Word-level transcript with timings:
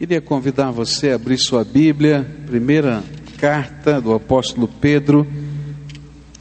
Queria 0.00 0.22
convidar 0.22 0.70
você 0.70 1.10
a 1.10 1.16
abrir 1.16 1.36
sua 1.36 1.62
Bíblia, 1.62 2.26
primeira 2.46 3.04
carta 3.36 4.00
do 4.00 4.14
apóstolo 4.14 4.66
Pedro, 4.66 5.26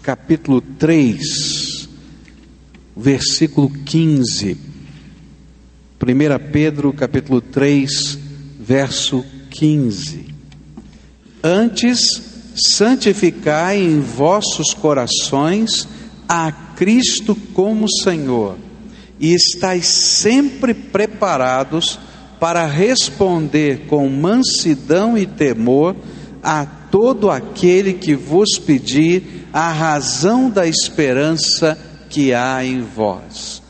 capítulo 0.02 0.62
3, 0.62 1.90
versículo 2.96 3.70
15. 3.70 4.54
1 6.02 6.52
Pedro, 6.54 6.94
capítulo 6.94 7.42
3, 7.42 8.18
verso 8.62 9.26
15. 9.50 10.28
Antes, 11.44 12.54
santificai 12.56 13.78
em 13.78 14.00
vossos 14.00 14.74
corações 14.74 15.86
a 16.30 16.50
Cristo 16.78 17.36
como 17.54 17.92
Senhor, 17.92 18.58
e 19.20 19.34
estais 19.34 19.86
sempre 19.86 20.74
preparados 20.74 21.96
para 21.96 22.09
responder 22.68 23.86
com 23.88 24.08
mansidão 24.10 25.18
e 25.18 25.26
temor 25.26 25.96
a 26.42 26.66
todo 26.66 27.30
aquele 27.30 27.94
que 27.94 28.16
vos 28.16 28.58
pedir 28.58 29.48
a 29.52 29.72
razão 29.72 30.50
da 30.50 30.68
esperança 30.68 31.78
que 32.10 32.34
há 32.34 32.64
em 32.64 32.82
vós. 32.82 33.62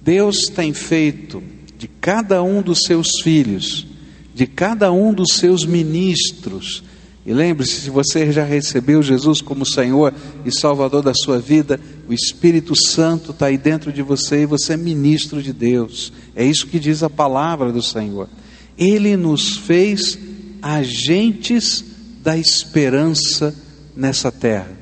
Deus 0.00 0.46
tem 0.54 0.72
feito 0.72 1.42
de 1.76 1.88
cada 1.88 2.42
um 2.42 2.62
dos 2.62 2.80
seus 2.86 3.20
filhos, 3.22 3.86
de 4.34 4.46
cada 4.46 4.92
um 4.92 5.12
dos 5.12 5.34
seus 5.34 5.64
ministros, 5.64 6.82
e 7.26 7.32
lembre-se, 7.32 7.80
se 7.80 7.90
você 7.90 8.30
já 8.30 8.44
recebeu 8.44 9.02
Jesus 9.02 9.40
como 9.40 9.64
Senhor 9.64 10.12
e 10.44 10.52
Salvador 10.52 11.02
da 11.02 11.14
sua 11.14 11.38
vida, 11.38 11.80
o 12.08 12.12
Espírito 12.12 12.74
Santo 12.74 13.30
está 13.30 13.46
aí 13.46 13.56
dentro 13.56 13.92
de 13.92 14.02
você 14.02 14.42
e 14.42 14.46
você 14.46 14.74
é 14.74 14.76
ministro 14.76 15.42
de 15.42 15.52
Deus. 15.52 16.12
É 16.34 16.44
isso 16.44 16.66
que 16.66 16.78
diz 16.78 17.02
a 17.02 17.10
palavra 17.10 17.72
do 17.72 17.82
Senhor. 17.82 18.28
Ele 18.76 19.16
nos 19.16 19.56
fez 19.56 20.18
agentes 20.60 21.84
da 22.22 22.36
esperança 22.36 23.54
nessa 23.96 24.30
terra. 24.30 24.72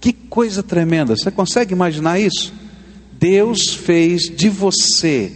Que 0.00 0.12
coisa 0.12 0.62
tremenda! 0.62 1.16
Você 1.16 1.30
consegue 1.30 1.72
imaginar 1.72 2.20
isso? 2.20 2.52
Deus 3.18 3.74
fez 3.74 4.24
de 4.24 4.48
você 4.48 5.32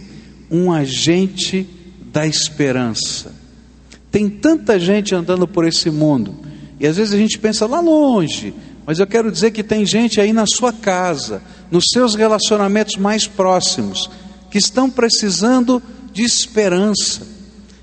um 0.49 0.71
agente 0.71 1.67
da 2.11 2.27
esperança. 2.27 3.33
Tem 4.11 4.29
tanta 4.29 4.79
gente 4.79 5.15
andando 5.15 5.47
por 5.47 5.65
esse 5.65 5.89
mundo, 5.89 6.35
e 6.79 6.85
às 6.85 6.97
vezes 6.97 7.13
a 7.13 7.17
gente 7.17 7.39
pensa 7.39 7.65
lá 7.65 7.79
longe, 7.79 8.53
mas 8.85 8.99
eu 8.99 9.07
quero 9.07 9.31
dizer 9.31 9.51
que 9.51 9.63
tem 9.63 9.85
gente 9.85 10.19
aí 10.19 10.33
na 10.33 10.45
sua 10.45 10.73
casa, 10.73 11.41
nos 11.69 11.85
seus 11.93 12.15
relacionamentos 12.15 12.95
mais 12.95 13.27
próximos, 13.27 14.09
que 14.49 14.57
estão 14.57 14.89
precisando 14.89 15.81
de 16.11 16.23
esperança. 16.23 17.25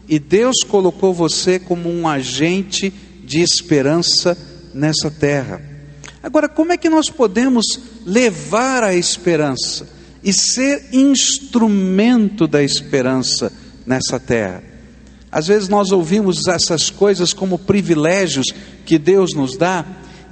E 0.08 0.18
Deus 0.18 0.64
colocou 0.66 1.12
você 1.14 1.58
como 1.58 1.88
um 1.88 2.08
agente 2.08 2.92
de 3.24 3.40
esperança 3.40 4.36
nessa 4.74 5.10
terra. 5.10 5.62
Agora, 6.22 6.48
como 6.48 6.72
é 6.72 6.76
que 6.76 6.88
nós 6.88 7.08
podemos 7.08 7.64
levar 8.04 8.82
a 8.82 8.94
esperança 8.94 9.86
e 10.22 10.32
ser 10.32 10.88
instrumento 10.92 12.46
da 12.46 12.62
esperança 12.62 13.52
nessa 13.86 14.18
terra? 14.18 14.62
Às 15.30 15.46
vezes 15.46 15.68
nós 15.68 15.92
ouvimos 15.92 16.48
essas 16.48 16.90
coisas 16.90 17.32
como 17.32 17.58
privilégios 17.58 18.46
que 18.84 18.98
Deus 18.98 19.34
nos 19.34 19.56
dá 19.56 19.84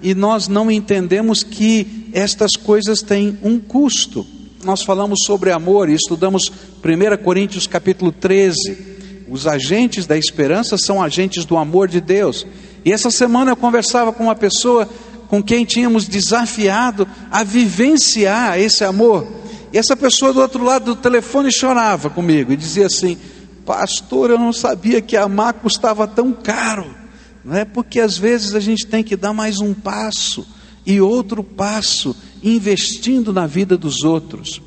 e 0.06 0.14
nós 0.14 0.46
não 0.46 0.70
entendemos 0.70 1.42
que 1.42 2.08
estas 2.12 2.52
coisas 2.52 3.02
têm 3.02 3.36
um 3.42 3.58
custo. 3.58 4.24
Nós 4.62 4.80
falamos 4.80 5.24
sobre 5.24 5.50
amor 5.50 5.88
e 5.88 5.94
estudamos 5.94 6.48
1 6.48 7.24
Coríntios 7.24 7.66
capítulo 7.66 8.12
13. 8.12 9.24
Os 9.28 9.48
agentes 9.48 10.06
da 10.06 10.16
esperança 10.16 10.78
são 10.78 11.02
agentes 11.02 11.44
do 11.44 11.56
amor 11.56 11.88
de 11.88 12.00
Deus. 12.00 12.46
E 12.84 12.92
essa 12.92 13.10
semana 13.10 13.50
eu 13.50 13.56
conversava 13.56 14.12
com 14.12 14.22
uma 14.22 14.36
pessoa 14.36 14.88
com 15.26 15.42
quem 15.42 15.64
tínhamos 15.64 16.06
desafiado 16.06 17.04
a 17.28 17.42
vivenciar 17.42 18.60
esse 18.60 18.84
amor. 18.84 19.26
E 19.72 19.76
essa 19.76 19.96
pessoa 19.96 20.32
do 20.32 20.40
outro 20.40 20.62
lado 20.62 20.84
do 20.84 21.02
telefone 21.02 21.50
chorava 21.50 22.08
comigo 22.08 22.52
e 22.52 22.56
dizia 22.56 22.86
assim: 22.86 23.18
Pastor, 23.64 24.30
eu 24.30 24.38
não 24.38 24.52
sabia 24.52 25.02
que 25.02 25.16
amar 25.16 25.54
custava 25.54 26.06
tão 26.06 26.32
caro. 26.32 27.05
Não 27.46 27.54
é 27.54 27.64
porque 27.64 28.00
às 28.00 28.18
vezes 28.18 28.56
a 28.56 28.60
gente 28.60 28.84
tem 28.88 29.04
que 29.04 29.14
dar 29.14 29.32
mais 29.32 29.60
um 29.60 29.72
passo 29.72 30.44
e 30.84 31.00
outro 31.00 31.44
passo, 31.44 32.16
investindo 32.42 33.32
na 33.32 33.46
vida 33.46 33.78
dos 33.78 34.02
outros. 34.02 34.60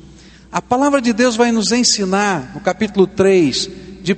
A 0.50 0.62
palavra 0.62 0.98
de 0.98 1.12
Deus 1.12 1.36
vai 1.36 1.52
nos 1.52 1.72
ensinar, 1.72 2.52
no 2.54 2.60
capítulo 2.62 3.06
3 3.06 3.68
de 4.02 4.14
1 4.14 4.16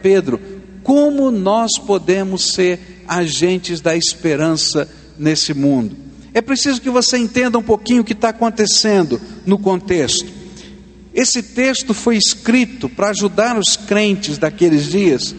Pedro, 0.00 0.40
como 0.84 1.28
nós 1.32 1.72
podemos 1.76 2.52
ser 2.52 3.02
agentes 3.08 3.80
da 3.80 3.96
esperança 3.96 4.88
nesse 5.18 5.52
mundo. 5.52 5.96
É 6.32 6.40
preciso 6.40 6.80
que 6.80 6.90
você 6.90 7.18
entenda 7.18 7.58
um 7.58 7.62
pouquinho 7.64 8.02
o 8.02 8.04
que 8.04 8.12
está 8.12 8.28
acontecendo 8.28 9.20
no 9.44 9.58
contexto. 9.58 10.32
Esse 11.12 11.42
texto 11.42 11.92
foi 11.92 12.16
escrito 12.16 12.88
para 12.88 13.10
ajudar 13.10 13.58
os 13.58 13.76
crentes 13.76 14.38
daqueles 14.38 14.86
dias 14.86 15.34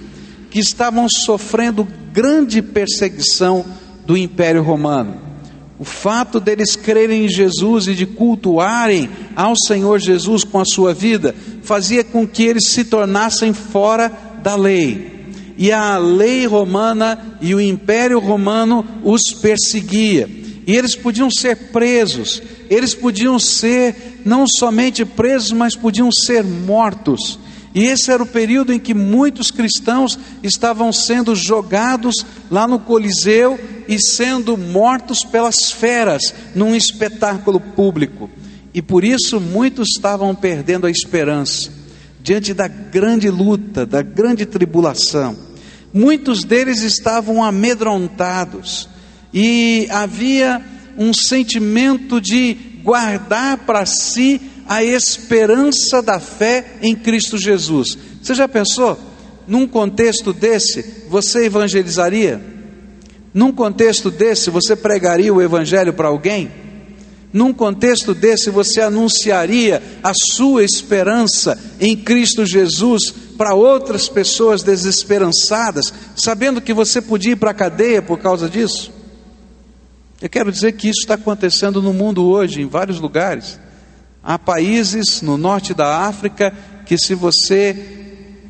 que 0.50 0.60
estavam 0.60 1.08
sofrendo 1.10 1.88
grande 2.16 2.62
perseguição 2.62 3.66
do 4.06 4.16
Império 4.16 4.64
Romano. 4.64 5.20
O 5.78 5.84
fato 5.84 6.40
deles 6.40 6.78
crerem 6.78 7.26
em 7.26 7.28
Jesus 7.28 7.88
e 7.88 7.94
de 7.94 8.06
cultuarem 8.06 9.10
ao 9.36 9.54
Senhor 9.68 10.00
Jesus 10.00 10.46
com 10.46 10.58
a 10.58 10.66
sua 10.66 10.94
vida 10.94 11.36
fazia 11.62 12.06
com 12.06 12.26
que 12.26 12.44
eles 12.44 12.68
se 12.68 12.86
tornassem 12.86 13.54
fora 13.54 14.10
da 14.42 14.56
lei. 14.56 15.14
E 15.58 15.74
a 15.74 15.98
lei 15.98 16.46
romana 16.46 17.38
e 17.42 17.54
o 17.54 17.60
Império 17.60 18.20
Romano 18.20 18.86
os 19.04 19.34
perseguia. 19.34 20.30
E 20.66 20.74
eles 20.74 20.96
podiam 20.96 21.30
ser 21.30 21.70
presos, 21.74 22.42
eles 22.70 22.96
podiam 22.96 23.38
ser 23.38 24.22
não 24.24 24.46
somente 24.48 25.04
presos, 25.04 25.52
mas 25.52 25.76
podiam 25.76 26.10
ser 26.12 26.44
mortos. 26.46 27.38
E 27.76 27.84
esse 27.84 28.10
era 28.10 28.24
o 28.24 28.26
período 28.26 28.72
em 28.72 28.80
que 28.80 28.94
muitos 28.94 29.52
cristãos 29.52 30.18
estavam 30.42 30.94
sendo 30.94 31.36
jogados 31.36 32.26
lá 32.50 32.66
no 32.66 32.80
Coliseu 32.80 33.60
e 33.86 34.00
sendo 34.00 34.56
mortos 34.56 35.26
pelas 35.26 35.72
feras 35.72 36.34
num 36.56 36.74
espetáculo 36.74 37.60
público. 37.60 38.30
E 38.74 38.82
por 38.82 39.04
isso 39.04 39.42
muitos 39.42 39.90
estavam 39.94 40.34
perdendo 40.34 40.88
a 40.88 40.90
esperança 40.90 41.70
diante 42.24 42.54
da 42.54 42.68
grande 42.68 43.30
luta, 43.30 43.86
da 43.86 44.02
grande 44.02 44.46
tribulação. 44.46 45.38
Muitos 45.94 46.46
deles 46.46 46.82
estavam 46.82 47.44
amedrontados 47.44 48.88
e 49.34 49.86
havia 49.92 50.64
um 50.98 51.14
sentimento 51.14 52.22
de 52.22 52.58
guardar 52.82 53.58
para 53.60 53.86
si 53.86 54.42
a 54.68 54.84
esperança 54.84 56.02
da 56.02 56.20
fé 56.20 56.78
em 56.82 56.96
Cristo 56.96 57.38
Jesus. 57.38 57.98
Você 58.22 58.34
já 58.34 58.48
pensou? 58.48 58.98
Num 59.48 59.68
contexto 59.68 60.34
desse, 60.34 61.06
você 61.08 61.46
evangelizaria? 61.46 62.42
Num 63.34 63.52
contexto 63.52 64.10
desse, 64.10 64.50
você 64.50 64.76
pregaria 64.76 65.34
o 65.34 65.42
Evangelho 65.42 65.94
para 65.94 66.08
alguém? 66.08 66.50
Num 67.32 67.54
contexto 67.54 68.14
desse, 68.14 68.50
você 68.50 68.82
anunciaria 68.82 69.84
a 70.02 70.14
sua 70.14 70.64
esperança 70.64 71.60
em 71.80 71.96
Cristo 71.96 72.46
Jesus 72.46 73.14
para 73.38 73.54
outras 73.54 74.08
pessoas 74.08 74.64
desesperançadas, 74.64 75.94
sabendo 76.16 76.62
que 76.62 76.74
você 76.74 77.02
podia 77.02 77.34
ir 77.34 77.36
para 77.36 77.52
a 77.52 77.54
cadeia 77.54 78.02
por 78.02 78.20
causa 78.20 78.50
disso? 78.50 78.92
Eu 80.22 80.30
quero 80.30 80.50
dizer 80.50 80.72
que 80.72 80.88
isso 80.88 81.02
está 81.02 81.16
acontecendo 81.16 81.82
no 81.82 81.94
mundo 81.94 82.26
hoje, 82.26 82.62
em 82.62 82.68
vários 82.68 83.02
lugares. 83.02 83.60
Há 84.28 84.40
países 84.40 85.22
no 85.22 85.38
norte 85.38 85.72
da 85.72 86.00
África 86.00 86.52
que, 86.84 86.98
se 86.98 87.14
você 87.14 87.74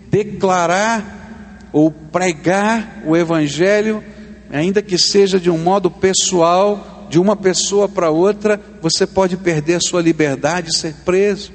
declarar 0.10 1.68
ou 1.74 1.92
pregar 1.92 3.04
o 3.06 3.18
Evangelho, 3.18 4.02
ainda 4.50 4.82
que 4.82 4.98
seja 4.98 5.38
de 5.38 5.50
um 5.50 5.58
modo 5.58 5.92
pessoal, 5.92 7.08
de 7.10 7.20
uma 7.20 7.36
pessoa 7.36 7.90
para 7.90 8.10
outra, 8.10 8.58
você 8.82 9.06
pode 9.06 9.36
perder 9.36 9.76
a 9.76 9.82
sua 9.82 10.02
liberdade 10.02 10.70
e 10.70 10.78
ser 10.78 10.96
preso. 11.04 11.52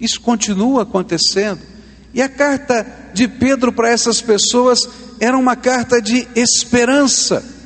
Isso 0.00 0.20
continua 0.20 0.82
acontecendo. 0.82 1.60
E 2.12 2.20
a 2.20 2.28
carta 2.28 2.84
de 3.14 3.28
Pedro 3.28 3.72
para 3.72 3.90
essas 3.90 4.20
pessoas 4.20 4.80
era 5.20 5.38
uma 5.38 5.54
carta 5.54 6.02
de 6.02 6.26
esperança 6.34 7.57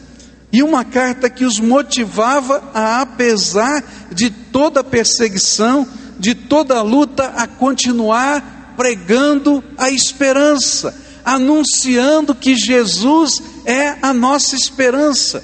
e 0.52 0.62
uma 0.62 0.84
carta 0.84 1.30
que 1.30 1.44
os 1.46 1.58
motivava 1.58 2.62
a, 2.74 3.00
apesar 3.00 3.82
de 4.12 4.28
toda 4.30 4.80
a 4.80 4.84
perseguição, 4.84 5.88
de 6.18 6.34
toda 6.34 6.76
a 6.76 6.82
luta, 6.82 7.32
a 7.36 7.46
continuar 7.46 8.74
pregando 8.76 9.64
a 9.78 9.90
esperança, 9.90 10.94
anunciando 11.24 12.34
que 12.34 12.54
Jesus 12.54 13.42
é 13.64 13.96
a 14.02 14.12
nossa 14.12 14.54
esperança. 14.54 15.42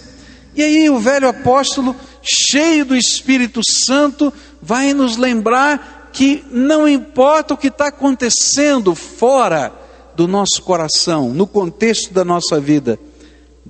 E 0.55 0.63
aí 0.63 0.91
o 0.91 0.99
velho 0.99 1.29
apóstolo, 1.29 1.97
cheio 2.23 2.85
do 2.85 2.95
Espírito 2.97 3.61
Santo, 3.87 4.33
vai 4.61 4.93
nos 4.93 5.17
lembrar 5.17 6.11
que 6.13 6.45
não 6.51 6.87
importa 6.87 7.55
o 7.55 7.57
que 7.57 7.69
está 7.69 7.89
acontecendo 7.89 8.95
fora 8.95 9.73
do 10.15 10.27
nosso 10.27 10.63
coração, 10.63 11.31
no 11.31 11.47
contexto 11.47 12.13
da 12.13 12.25
nossa 12.25 12.61
vida, 12.61 12.99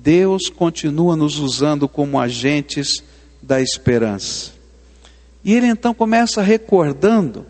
Deus 0.09 0.49
continua 0.49 1.15
nos 1.15 1.37
usando 1.37 1.87
como 1.87 2.19
agentes 2.19 3.03
da 3.43 3.61
esperança. 3.61 4.53
E 5.43 5.53
ele 5.53 5.67
então 5.67 5.93
começa 5.93 6.41
recordando 6.41 7.45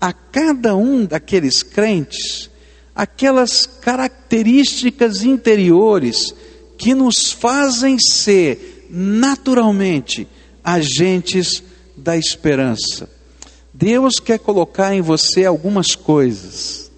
a 0.00 0.10
cada 0.10 0.74
um 0.74 1.04
daqueles 1.04 1.62
crentes 1.62 2.48
aquelas 2.94 3.66
características 3.66 5.24
interiores 5.24 6.34
que 6.78 6.94
nos 6.94 7.32
fazem 7.32 7.98
ser 7.98 8.86
naturalmente 8.88 10.26
agentes 10.64 11.62
da 11.94 12.16
esperança. 12.16 13.10
Deus 13.74 14.18
quer 14.18 14.38
colocar 14.38 14.94
em 14.94 15.02
você 15.02 15.44
algumas 15.44 15.94
coisas 15.94 16.90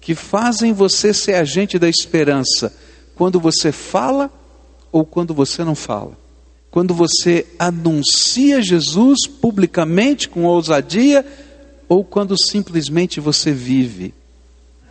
que 0.00 0.14
fazem 0.14 0.72
você 0.72 1.12
ser 1.12 1.34
agente 1.34 1.78
da 1.78 1.86
esperança 1.86 2.74
quando 3.14 3.38
você 3.38 3.70
fala 3.70 4.37
ou 4.92 5.04
quando 5.04 5.34
você 5.34 5.64
não 5.64 5.74
fala. 5.74 6.16
Quando 6.70 6.94
você 6.94 7.46
anuncia 7.58 8.60
Jesus 8.60 9.26
publicamente 9.26 10.28
com 10.28 10.44
ousadia 10.44 11.24
ou 11.88 12.04
quando 12.04 12.36
simplesmente 12.36 13.20
você 13.20 13.52
vive. 13.52 14.12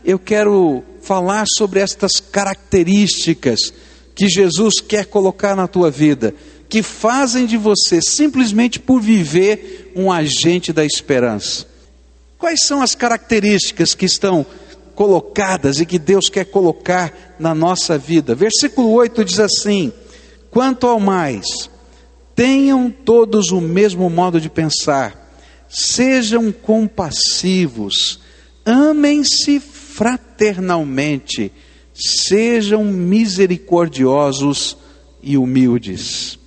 Eu 0.04 0.18
quero 0.18 0.84
falar 1.02 1.46
sobre 1.56 1.80
estas 1.80 2.20
características 2.20 3.74
que 4.16 4.28
Jesus 4.28 4.76
quer 4.80 5.06
colocar 5.06 5.56
na 5.56 5.68
tua 5.68 5.92
vida, 5.92 6.34
que 6.68 6.82
fazem 6.82 7.46
de 7.46 7.56
você, 7.56 8.02
simplesmente 8.02 8.80
por 8.80 9.00
viver, 9.00 9.92
um 9.96 10.12
agente 10.12 10.74
da 10.74 10.84
esperança. 10.84 11.68
Quais 12.38 12.62
são 12.66 12.82
as 12.82 12.96
características 12.96 13.94
que 13.94 14.06
estão 14.06 14.46
colocadas 14.98 15.80
e 15.80 15.86
que 15.86 16.00
Deus 16.00 16.28
quer 16.28 16.46
colocar 16.46 17.36
na 17.40 17.54
nossa 17.54 18.00
vida? 18.00 18.34
Versículo 18.34 18.92
8 18.94 19.24
diz 19.24 19.40
assim: 19.40 19.94
Quanto 20.50 20.88
ao 20.88 21.00
mais, 21.00 21.70
tenham 22.36 22.90
todos 22.90 23.52
o 23.52 23.62
mesmo 23.62 24.10
modo 24.10 24.42
de 24.42 24.50
pensar, 24.50 25.32
sejam 25.70 26.52
compassivos, 26.52 28.20
amem-se 28.66 29.60
fraternalmente, 29.60 31.52
sejam 31.94 32.84
misericordiosos 32.84 34.76
e 35.22 35.38
humildes. 35.38 36.40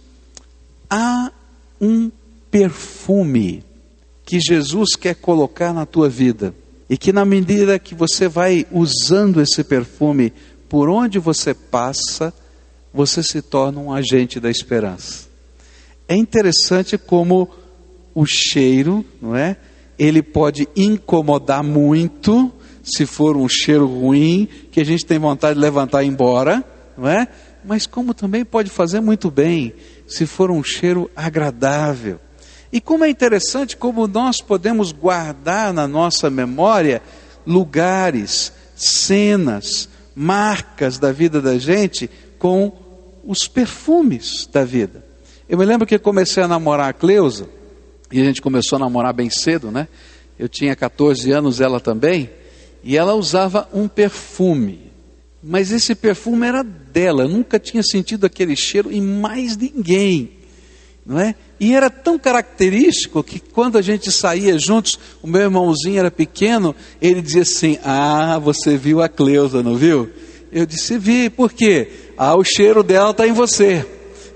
Há 0.90 1.30
um 1.80 2.10
perfume 2.50 3.62
que 4.24 4.40
Jesus 4.40 4.96
quer 4.96 5.14
colocar 5.14 5.72
na 5.72 5.86
tua 5.86 6.08
vida 6.08 6.52
e 6.90 6.98
que, 6.98 7.12
na 7.12 7.24
medida 7.24 7.78
que 7.78 7.94
você 7.94 8.26
vai 8.26 8.66
usando 8.72 9.40
esse 9.40 9.62
perfume 9.62 10.32
por 10.68 10.88
onde 10.88 11.20
você 11.20 11.54
passa, 11.54 12.34
você 12.92 13.22
se 13.22 13.40
torna 13.40 13.80
um 13.80 13.92
agente 13.92 14.40
da 14.40 14.50
esperança. 14.50 15.28
É 16.08 16.16
interessante 16.16 16.98
como 16.98 17.48
o 18.12 18.26
cheiro, 18.26 19.04
não 19.22 19.36
é? 19.36 19.56
Ele 19.96 20.20
pode 20.20 20.68
incomodar 20.74 21.62
muito, 21.62 22.52
se 22.82 23.06
for 23.06 23.36
um 23.36 23.48
cheiro 23.48 23.86
ruim, 23.86 24.48
que 24.72 24.80
a 24.80 24.84
gente 24.84 25.06
tem 25.06 25.18
vontade 25.18 25.54
de 25.54 25.60
levantar 25.60 26.02
e 26.02 26.06
ir 26.06 26.08
embora, 26.08 26.64
não 26.98 27.08
é? 27.08 27.28
Mas 27.64 27.86
como 27.86 28.12
também 28.12 28.44
pode 28.44 28.68
fazer 28.68 29.00
muito 29.00 29.30
bem, 29.30 29.72
se 30.08 30.26
for 30.26 30.50
um 30.50 30.64
cheiro 30.64 31.08
agradável. 31.14 32.18
E 32.72 32.80
como 32.80 33.04
é 33.04 33.10
interessante 33.10 33.76
como 33.76 34.06
nós 34.06 34.40
podemos 34.40 34.92
guardar 34.92 35.72
na 35.72 35.88
nossa 35.88 36.30
memória 36.30 37.02
lugares, 37.46 38.52
cenas, 38.76 39.88
marcas 40.14 40.98
da 40.98 41.10
vida 41.10 41.40
da 41.40 41.58
gente 41.58 42.08
com 42.38 42.72
os 43.24 43.48
perfumes 43.48 44.48
da 44.52 44.64
vida. 44.64 45.04
Eu 45.48 45.58
me 45.58 45.64
lembro 45.64 45.86
que 45.86 45.98
comecei 45.98 46.42
a 46.42 46.48
namorar 46.48 46.90
a 46.90 46.92
Cleusa, 46.92 47.48
e 48.10 48.20
a 48.20 48.24
gente 48.24 48.40
começou 48.40 48.76
a 48.76 48.80
namorar 48.80 49.12
bem 49.12 49.28
cedo, 49.30 49.70
né? 49.70 49.88
Eu 50.38 50.48
tinha 50.48 50.74
14 50.74 51.30
anos, 51.32 51.60
ela 51.60 51.80
também, 51.80 52.30
e 52.82 52.96
ela 52.96 53.14
usava 53.14 53.68
um 53.72 53.86
perfume, 53.88 54.90
mas 55.42 55.70
esse 55.70 55.94
perfume 55.94 56.46
era 56.46 56.62
dela, 56.62 57.22
eu 57.24 57.28
nunca 57.28 57.58
tinha 57.58 57.82
sentido 57.82 58.26
aquele 58.26 58.56
cheiro 58.56 58.92
em 58.92 59.00
mais 59.00 59.56
ninguém, 59.56 60.30
não 61.04 61.18
é? 61.18 61.34
E 61.60 61.74
era 61.74 61.90
tão 61.90 62.18
característico 62.18 63.22
que 63.22 63.38
quando 63.38 63.76
a 63.76 63.82
gente 63.82 64.10
saía 64.10 64.58
juntos, 64.58 64.98
o 65.22 65.26
meu 65.26 65.42
irmãozinho 65.42 65.98
era 65.98 66.10
pequeno, 66.10 66.74
ele 67.02 67.20
dizia 67.20 67.42
assim: 67.42 67.78
Ah, 67.84 68.40
você 68.42 68.78
viu 68.78 69.02
a 69.02 69.08
Cleusa, 69.10 69.62
não 69.62 69.76
viu? 69.76 70.08
Eu 70.50 70.64
disse: 70.64 70.96
Vi, 70.96 71.28
por 71.28 71.52
quê? 71.52 71.88
Ah, 72.16 72.34
o 72.34 72.42
cheiro 72.42 72.82
dela 72.82 73.10
está 73.10 73.28
em 73.28 73.32
você, 73.32 73.84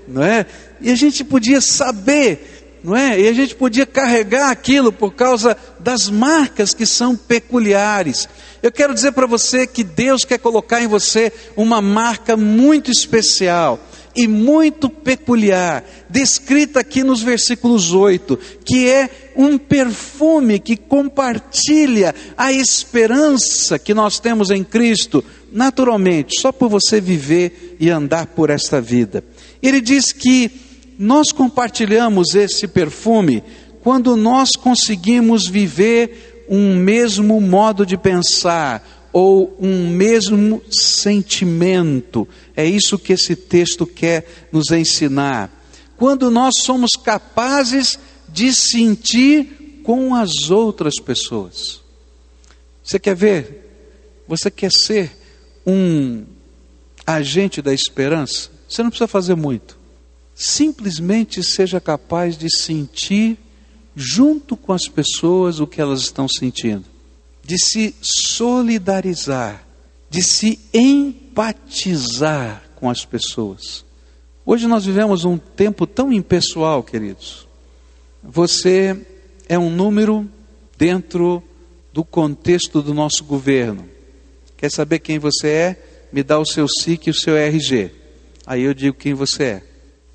não 0.07 0.21
é? 0.21 0.45
E 0.79 0.91
a 0.91 0.95
gente 0.95 1.23
podia 1.23 1.59
saber 1.59 2.51
não 2.85 2.95
é? 2.95 3.19
E 3.19 3.27
a 3.27 3.33
gente 3.33 3.55
podia 3.55 3.83
carregar 3.83 4.51
aquilo 4.51 4.93
por 4.93 5.11
causa 5.15 5.57
das 5.79 6.07
marcas 6.07 6.71
que 6.71 6.85
são 6.85 7.15
peculiares. 7.15 8.29
Eu 8.61 8.71
quero 8.71 8.93
dizer 8.93 9.11
para 9.11 9.25
você 9.25 9.65
que 9.65 9.83
Deus 9.83 10.23
quer 10.23 10.37
colocar 10.37 10.83
em 10.83 10.87
você 10.87 11.33
uma 11.57 11.81
marca 11.81 12.37
muito 12.37 12.91
especial 12.91 13.79
e 14.15 14.27
muito 14.27 14.89
peculiar, 14.89 15.83
descrita 16.09 16.79
aqui 16.79 17.03
nos 17.03 17.21
versículos 17.21 17.93
8, 17.93 18.39
que 18.63 18.87
é 18.87 19.09
um 19.35 19.57
perfume 19.57 20.57
que 20.59 20.77
compartilha 20.77 22.15
a 22.37 22.53
esperança 22.53 23.77
que 23.77 23.93
nós 23.93 24.19
temos 24.19 24.49
em 24.49 24.63
Cristo, 24.63 25.23
naturalmente, 25.51 26.39
só 26.39 26.51
por 26.51 26.69
você 26.69 27.01
viver 27.01 27.75
e 27.79 27.89
andar 27.89 28.27
por 28.27 28.49
esta 28.49 28.79
vida. 28.79 29.23
Ele 29.61 29.81
diz 29.81 30.13
que 30.13 30.49
nós 30.97 31.31
compartilhamos 31.31 32.35
esse 32.35 32.67
perfume 32.67 33.43
quando 33.81 34.15
nós 34.15 34.51
conseguimos 34.51 35.47
viver 35.47 36.45
um 36.49 36.75
mesmo 36.75 37.41
modo 37.41 37.85
de 37.85 37.97
pensar 37.97 39.09
ou 39.11 39.55
um 39.59 39.87
mesmo 39.89 40.61
sentimento. 40.69 42.27
É 42.55 42.65
isso 42.65 42.99
que 42.99 43.13
esse 43.13 43.35
texto 43.35 43.85
quer 43.85 44.47
nos 44.51 44.71
ensinar. 44.71 45.51
Quando 45.97 46.29
nós 46.29 46.53
somos 46.61 46.91
capazes 46.91 47.97
de 48.27 48.53
sentir 48.53 49.81
com 49.83 50.15
as 50.15 50.49
outras 50.49 50.95
pessoas. 50.95 51.81
Você 52.83 52.99
quer 52.99 53.15
ver? 53.15 54.23
Você 54.27 54.49
quer 54.49 54.71
ser 54.71 55.15
um 55.65 56.25
agente 57.05 57.61
da 57.61 57.73
esperança? 57.73 58.49
Você 58.67 58.81
não 58.81 58.89
precisa 58.89 59.07
fazer 59.07 59.35
muito 59.35 59.85
simplesmente 60.35 61.41
seja 61.41 61.79
capaz 61.79 62.37
de 62.37 62.49
sentir 62.53 63.37
junto 63.95 64.57
com 64.57 64.73
as 64.73 64.89
pessoas 64.89 65.61
o 65.61 65.65
que 65.65 65.79
elas 65.79 66.01
estão 66.01 66.27
sentindo, 66.27 66.83
de 67.41 67.57
se 67.57 67.95
solidarizar, 68.01 69.64
de 70.15 70.23
se 70.23 70.57
empatizar 70.73 72.63
com 72.75 72.89
as 72.89 73.03
pessoas. 73.03 73.83
Hoje 74.45 74.65
nós 74.65 74.85
vivemos 74.85 75.25
um 75.25 75.37
tempo 75.37 75.85
tão 75.85 76.09
impessoal, 76.09 76.81
queridos. 76.81 77.45
Você 78.23 79.05
é 79.49 79.59
um 79.59 79.69
número 79.69 80.25
dentro 80.77 81.43
do 81.91 82.05
contexto 82.05 82.81
do 82.81 82.93
nosso 82.93 83.25
governo. 83.25 83.89
Quer 84.55 84.71
saber 84.71 84.99
quem 84.99 85.19
você 85.19 85.49
é? 85.49 86.07
Me 86.13 86.23
dá 86.23 86.39
o 86.39 86.45
seu 86.45 86.65
SIC 86.65 87.07
e 87.07 87.09
o 87.09 87.13
seu 87.13 87.35
RG. 87.35 87.91
Aí 88.47 88.61
eu 88.61 88.73
digo 88.73 88.95
quem 88.95 89.13
você 89.13 89.43
é. 89.43 89.63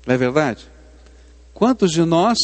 Não 0.07 0.15
é 0.15 0.17
verdade? 0.17 0.65
Quantos 1.53 1.91
de 1.91 2.03
nós 2.03 2.39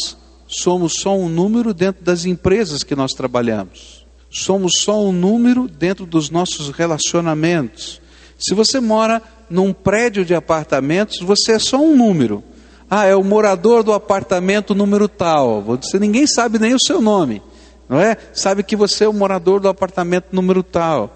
somos 0.48 0.94
só 1.00 1.18
um 1.18 1.28
número 1.28 1.74
dentro 1.74 2.04
das 2.04 2.24
empresas 2.24 2.84
que 2.84 2.96
nós 2.96 3.14
trabalhamos? 3.14 3.97
Somos 4.30 4.80
só 4.80 5.02
um 5.04 5.12
número 5.12 5.68
dentro 5.68 6.06
dos 6.06 6.30
nossos 6.30 6.70
relacionamentos. 6.70 8.02
Se 8.38 8.54
você 8.54 8.80
mora 8.80 9.22
num 9.50 9.74
prédio 9.74 10.26
de 10.26 10.36
apartamentos, 10.36 11.20
você 11.20 11.54
é 11.54 11.60
só 11.60 11.78
um 11.78 11.96
número. 11.96 12.44
Ah, 12.90 13.06
é 13.06 13.16
o 13.16 13.24
morador 13.24 13.84
do 13.84 13.94
apartamento 13.94 14.76
número 14.76 15.08
tal. 15.08 15.62
Você 15.62 16.00
ninguém 16.00 16.28
sabe 16.28 16.60
nem 16.60 16.74
o 16.74 16.80
seu 16.80 17.02
nome, 17.02 17.42
não 17.90 18.00
é? 18.00 18.16
Sabe 18.34 18.64
que 18.64 18.76
você 18.76 19.06
é 19.06 19.08
o 19.08 19.14
morador 19.14 19.60
do 19.60 19.68
apartamento 19.68 20.28
número 20.32 20.64
tal. 20.64 21.16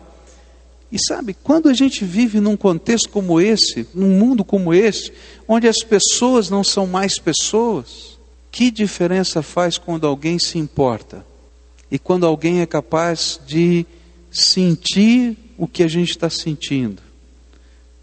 E 0.91 0.99
sabe, 0.99 1.33
quando 1.41 1.69
a 1.69 1.73
gente 1.73 2.03
vive 2.03 2.41
num 2.41 2.57
contexto 2.57 3.07
como 3.09 3.39
esse, 3.39 3.87
num 3.93 4.09
mundo 4.09 4.43
como 4.43 4.73
esse, 4.73 5.13
onde 5.47 5.65
as 5.67 5.77
pessoas 5.77 6.49
não 6.49 6.65
são 6.65 6.85
mais 6.85 7.17
pessoas, 7.17 8.19
que 8.51 8.69
diferença 8.69 9.41
faz 9.41 9.77
quando 9.77 10.05
alguém 10.05 10.37
se 10.37 10.57
importa? 10.57 11.25
E 11.91 11.99
quando 11.99 12.25
alguém 12.25 12.61
é 12.61 12.65
capaz 12.65 13.39
de 13.45 13.85
sentir 14.31 15.37
o 15.57 15.67
que 15.67 15.83
a 15.83 15.87
gente 15.87 16.11
está 16.11 16.29
sentindo, 16.29 17.01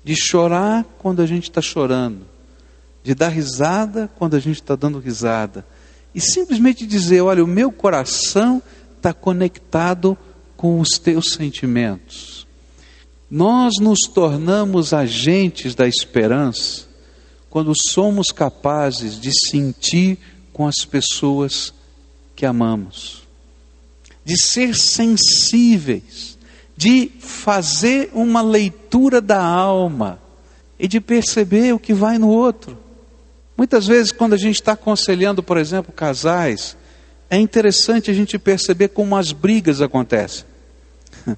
de 0.05 0.15
chorar 0.15 0.85
quando 0.99 1.23
a 1.23 1.27
gente 1.27 1.45
está 1.45 1.63
chorando, 1.63 2.27
de 3.03 3.15
dar 3.15 3.31
risada 3.31 4.11
quando 4.19 4.37
a 4.37 4.39
gente 4.39 4.61
está 4.61 4.77
dando 4.77 4.99
risada, 4.99 5.67
e 6.15 6.21
simplesmente 6.21 6.87
dizer: 6.87 7.23
olha, 7.23 7.43
o 7.43 7.47
meu 7.47 7.73
coração 7.73 8.63
está 8.97 9.15
conectado 9.15 10.17
com 10.57 10.81
os 10.81 10.99
teus 10.99 11.33
sentimentos. 11.33 12.47
Nós 13.31 13.75
nos 13.81 14.01
tornamos 14.13 14.93
agentes 14.93 15.75
da 15.75 15.87
esperança 15.87 16.87
quando 17.51 17.73
somos 17.75 18.29
capazes 18.29 19.19
de 19.21 19.31
sentir 19.49 20.19
com 20.53 20.67
as 20.67 20.85
pessoas 20.85 21.73
que 22.35 22.45
amamos, 22.45 23.28
de 24.25 24.41
ser 24.41 24.75
sensíveis, 24.75 26.39
de 26.77 27.11
fazer 27.19 28.11
uma 28.13 28.43
leitura 28.43 29.21
da 29.21 29.43
alma 29.43 30.21
e 30.79 30.87
de 30.87 31.01
perceber 31.01 31.75
o 31.75 31.79
que 31.79 31.93
vai 31.93 32.19
no 32.19 32.29
outro. 32.29 32.79
Muitas 33.57 33.87
vezes, 33.87 34.13
quando 34.13 34.35
a 34.35 34.37
gente 34.37 34.55
está 34.55 34.73
aconselhando, 34.73 35.43
por 35.43 35.57
exemplo, 35.57 35.93
casais, 35.93 36.77
é 37.29 37.37
interessante 37.37 38.11
a 38.11 38.15
gente 38.15 38.39
perceber 38.39 38.89
como 38.89 39.17
as 39.17 39.33
brigas 39.33 39.83
acontecem. 39.83 40.45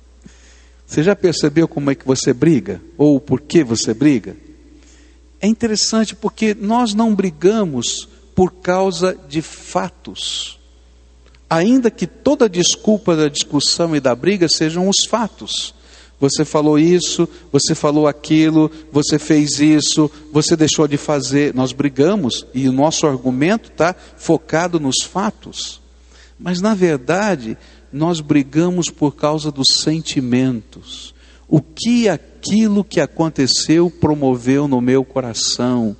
Você 0.86 1.02
já 1.02 1.16
percebeu 1.16 1.66
como 1.66 1.90
é 1.90 1.94
que 1.94 2.04
você 2.04 2.32
briga? 2.32 2.82
Ou 2.98 3.20
por 3.20 3.40
que 3.40 3.62
você 3.62 3.94
briga? 3.94 4.36
É 5.40 5.46
interessante 5.46 6.16
porque 6.16 6.52
nós 6.52 6.94
não 6.94 7.14
brigamos 7.14 8.08
por 8.34 8.54
causa 8.54 9.16
de 9.28 9.40
fatos. 9.40 10.59
Ainda 11.50 11.90
que 11.90 12.06
toda 12.06 12.48
desculpa 12.48 13.16
da 13.16 13.28
discussão 13.28 13.96
e 13.96 14.00
da 14.00 14.14
briga 14.14 14.48
sejam 14.48 14.88
os 14.88 14.98
fatos. 15.08 15.74
Você 16.20 16.44
falou 16.44 16.78
isso, 16.78 17.28
você 17.50 17.74
falou 17.74 18.06
aquilo, 18.06 18.70
você 18.92 19.18
fez 19.18 19.58
isso, 19.58 20.08
você 20.30 20.54
deixou 20.54 20.86
de 20.86 20.96
fazer. 20.96 21.52
Nós 21.52 21.72
brigamos 21.72 22.46
e 22.54 22.68
o 22.68 22.72
nosso 22.72 23.06
argumento 23.06 23.70
está 23.70 23.96
focado 24.16 24.78
nos 24.78 25.02
fatos. 25.02 25.80
Mas 26.38 26.60
na 26.60 26.74
verdade, 26.74 27.56
nós 27.92 28.20
brigamos 28.20 28.90
por 28.90 29.16
causa 29.16 29.50
dos 29.50 29.66
sentimentos. 29.80 31.14
O 31.48 31.60
que 31.60 32.08
aquilo 32.08 32.84
que 32.84 33.00
aconteceu 33.00 33.90
promoveu 33.90 34.68
no 34.68 34.80
meu 34.80 35.04
coração, 35.04 35.96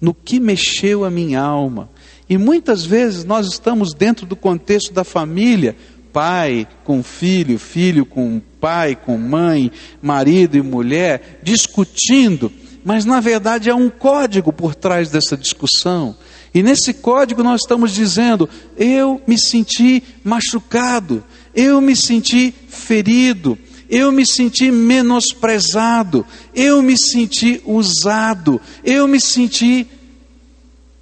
no 0.00 0.14
que 0.14 0.38
mexeu 0.38 1.04
a 1.04 1.10
minha 1.10 1.40
alma. 1.40 1.88
E 2.32 2.38
muitas 2.38 2.82
vezes 2.82 3.24
nós 3.24 3.46
estamos 3.46 3.92
dentro 3.92 4.24
do 4.24 4.34
contexto 4.34 4.90
da 4.90 5.04
família, 5.04 5.76
pai 6.14 6.66
com 6.82 7.02
filho, 7.02 7.58
filho 7.58 8.06
com 8.06 8.40
pai, 8.58 8.96
com 8.96 9.18
mãe, 9.18 9.70
marido 10.00 10.56
e 10.56 10.62
mulher, 10.62 11.40
discutindo, 11.42 12.50
mas 12.82 13.04
na 13.04 13.20
verdade 13.20 13.68
há 13.68 13.74
um 13.74 13.90
código 13.90 14.50
por 14.50 14.74
trás 14.74 15.10
dessa 15.10 15.36
discussão. 15.36 16.16
E 16.54 16.62
nesse 16.62 16.94
código 16.94 17.42
nós 17.42 17.60
estamos 17.60 17.92
dizendo: 17.92 18.48
eu 18.78 19.20
me 19.26 19.38
senti 19.38 20.02
machucado, 20.24 21.22
eu 21.54 21.82
me 21.82 21.94
senti 21.94 22.50
ferido, 22.66 23.58
eu 23.90 24.10
me 24.10 24.24
senti 24.26 24.70
menosprezado, 24.70 26.24
eu 26.54 26.80
me 26.80 26.96
senti 26.96 27.60
usado, 27.66 28.58
eu 28.82 29.06
me 29.06 29.20
senti. 29.20 29.86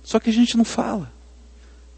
Só 0.02 0.18
que 0.18 0.28
a 0.28 0.32
gente 0.32 0.56
não 0.56 0.64
fala. 0.64 1.19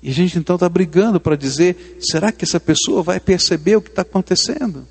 E 0.03 0.11
a 0.11 0.13
gente 0.13 0.39
então 0.39 0.57
está 0.57 0.69
brigando 0.69 1.21
para 1.21 1.37
dizer: 1.37 1.99
será 2.01 2.33
que 2.33 2.45
essa 2.45 2.59
pessoa 2.59 3.03
vai 3.03 3.21
perceber 3.21 3.77
o 3.77 3.83
que 3.83 3.91
está 3.91 4.03
acontecendo? 4.03 4.87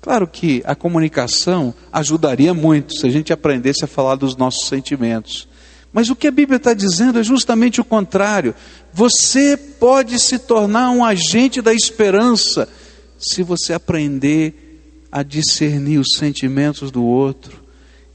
Claro 0.00 0.26
que 0.26 0.62
a 0.64 0.74
comunicação 0.74 1.72
ajudaria 1.92 2.52
muito 2.52 2.96
se 2.98 3.06
a 3.06 3.10
gente 3.10 3.32
aprendesse 3.32 3.84
a 3.84 3.88
falar 3.88 4.16
dos 4.16 4.36
nossos 4.36 4.66
sentimentos. 4.66 5.46
Mas 5.92 6.08
o 6.08 6.16
que 6.16 6.26
a 6.26 6.32
Bíblia 6.32 6.56
está 6.56 6.72
dizendo 6.72 7.18
é 7.18 7.22
justamente 7.22 7.80
o 7.80 7.84
contrário. 7.84 8.54
Você 8.92 9.56
pode 9.56 10.18
se 10.18 10.38
tornar 10.38 10.90
um 10.90 11.04
agente 11.04 11.60
da 11.60 11.72
esperança 11.72 12.68
se 13.18 13.42
você 13.42 13.74
aprender 13.74 15.06
a 15.12 15.22
discernir 15.22 15.98
os 15.98 16.16
sentimentos 16.16 16.90
do 16.90 17.04
outro 17.04 17.60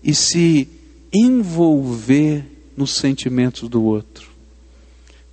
e 0.03 0.13
se 0.15 0.67
envolver 1.13 2.43
nos 2.75 2.95
sentimentos 2.95 3.69
do 3.69 3.83
outro. 3.83 4.26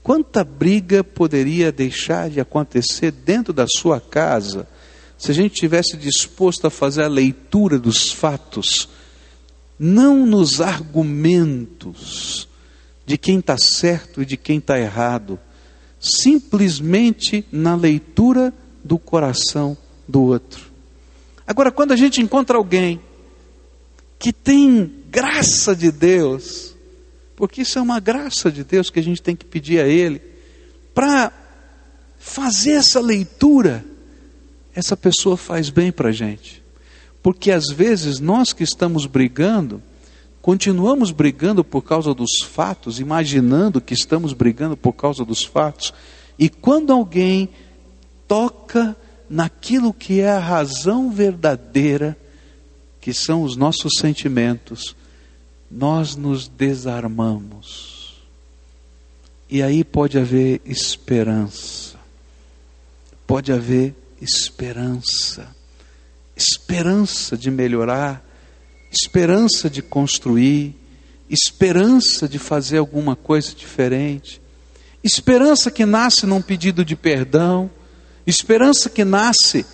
Quanta 0.04 0.44
briga 0.44 1.02
poderia 1.02 1.73
deixar 1.73 2.28
de 2.28 2.38
acontecer 2.38 3.11
dentro 3.11 3.54
da 3.54 3.64
sua 3.66 3.99
casa 3.99 4.68
se 5.16 5.30
a 5.30 5.34
gente 5.34 5.54
tivesse 5.54 5.96
disposto 5.96 6.66
a 6.66 6.70
fazer 6.70 7.04
a 7.04 7.08
leitura 7.08 7.78
dos 7.78 8.12
fatos, 8.12 8.87
não 9.78 10.26
nos 10.26 10.61
argumentos 10.61 12.46
de 13.06 13.16
quem 13.16 13.38
está 13.38 13.56
certo 13.56 14.20
e 14.20 14.26
de 14.26 14.37
quem 14.37 14.58
está 14.58 14.78
errado, 14.78 15.40
simplesmente 15.99 17.46
na 17.50 17.75
leitura 17.75 18.52
do 18.84 18.99
coração 18.99 19.75
do 20.06 20.20
outro. 20.20 20.70
Agora, 21.46 21.73
quando 21.73 21.92
a 21.92 21.96
gente 21.96 22.20
encontra 22.20 22.58
alguém 22.58 23.00
que 24.18 24.34
tem 24.34 24.92
graça 25.08 25.75
de 25.75 25.90
Deus, 25.90 26.74
porque 27.37 27.62
isso 27.62 27.79
é 27.79 27.83
uma 27.83 28.00
graça 28.00 28.50
de 28.50 28.62
Deus 28.64 28.91
que 28.91 28.99
a 28.99 29.03
gente 29.03 29.23
tem 29.23 29.35
que 29.35 29.45
pedir 29.45 29.81
a 29.81 29.87
Ele, 29.87 30.21
para 30.95 31.33
fazer 32.19 32.73
essa 32.73 33.00
leitura, 33.00 33.85
essa 34.75 34.97
pessoa 34.97 35.37
faz 35.37 35.71
bem 35.71 35.93
para 35.93 36.09
a 36.09 36.12
gente. 36.12 36.62
Porque 37.23 37.50
às 37.50 37.67
vezes 37.71 38.21
nós 38.21 38.53
que 38.53 38.62
estamos 38.62 39.07
brigando, 39.07 39.83
continuamos 40.41 41.11
brigando 41.11 41.64
por 41.64 41.83
causa 41.83 42.14
dos 42.14 42.43
fatos, 42.43 43.00
imaginando 43.00 43.81
que 43.81 43.95
estamos 43.95 44.33
brigando 44.33 44.76
por 44.76 44.93
causa 44.93 45.25
dos 45.25 45.45
fatos, 45.45 45.93
e 46.38 46.49
quando 46.49 46.93
alguém 46.93 47.49
toca 48.29 48.97
naquilo 49.29 49.93
que 49.93 50.21
é 50.21 50.31
a 50.31 50.38
razão 50.38 51.11
verdadeira, 51.11 52.17
que 53.00 53.12
são 53.12 53.43
os 53.43 53.57
nossos 53.57 53.93
sentimentos, 53.99 54.97
nós 55.75 56.14
nos 56.14 56.47
desarmamos. 56.47 58.23
E 59.50 59.61
aí 59.61 59.83
pode 59.83 60.16
haver 60.16 60.61
esperança. 60.64 61.99
Pode 63.26 63.52
haver 63.52 63.93
esperança. 64.21 65.49
Esperança 66.37 67.37
de 67.37 67.50
melhorar, 67.50 68.25
esperança 68.90 69.69
de 69.69 69.83
construir, 69.83 70.75
esperança 71.28 72.28
de 72.28 72.38
fazer 72.38 72.78
alguma 72.78 73.16
coisa 73.16 73.52
diferente. 73.52 74.40
Esperança 75.02 75.71
que 75.71 75.85
nasce 75.85 76.25
num 76.25 76.40
pedido 76.40 76.85
de 76.85 76.95
perdão, 76.95 77.69
esperança 78.26 78.88
que 78.88 79.04
nasce 79.04 79.66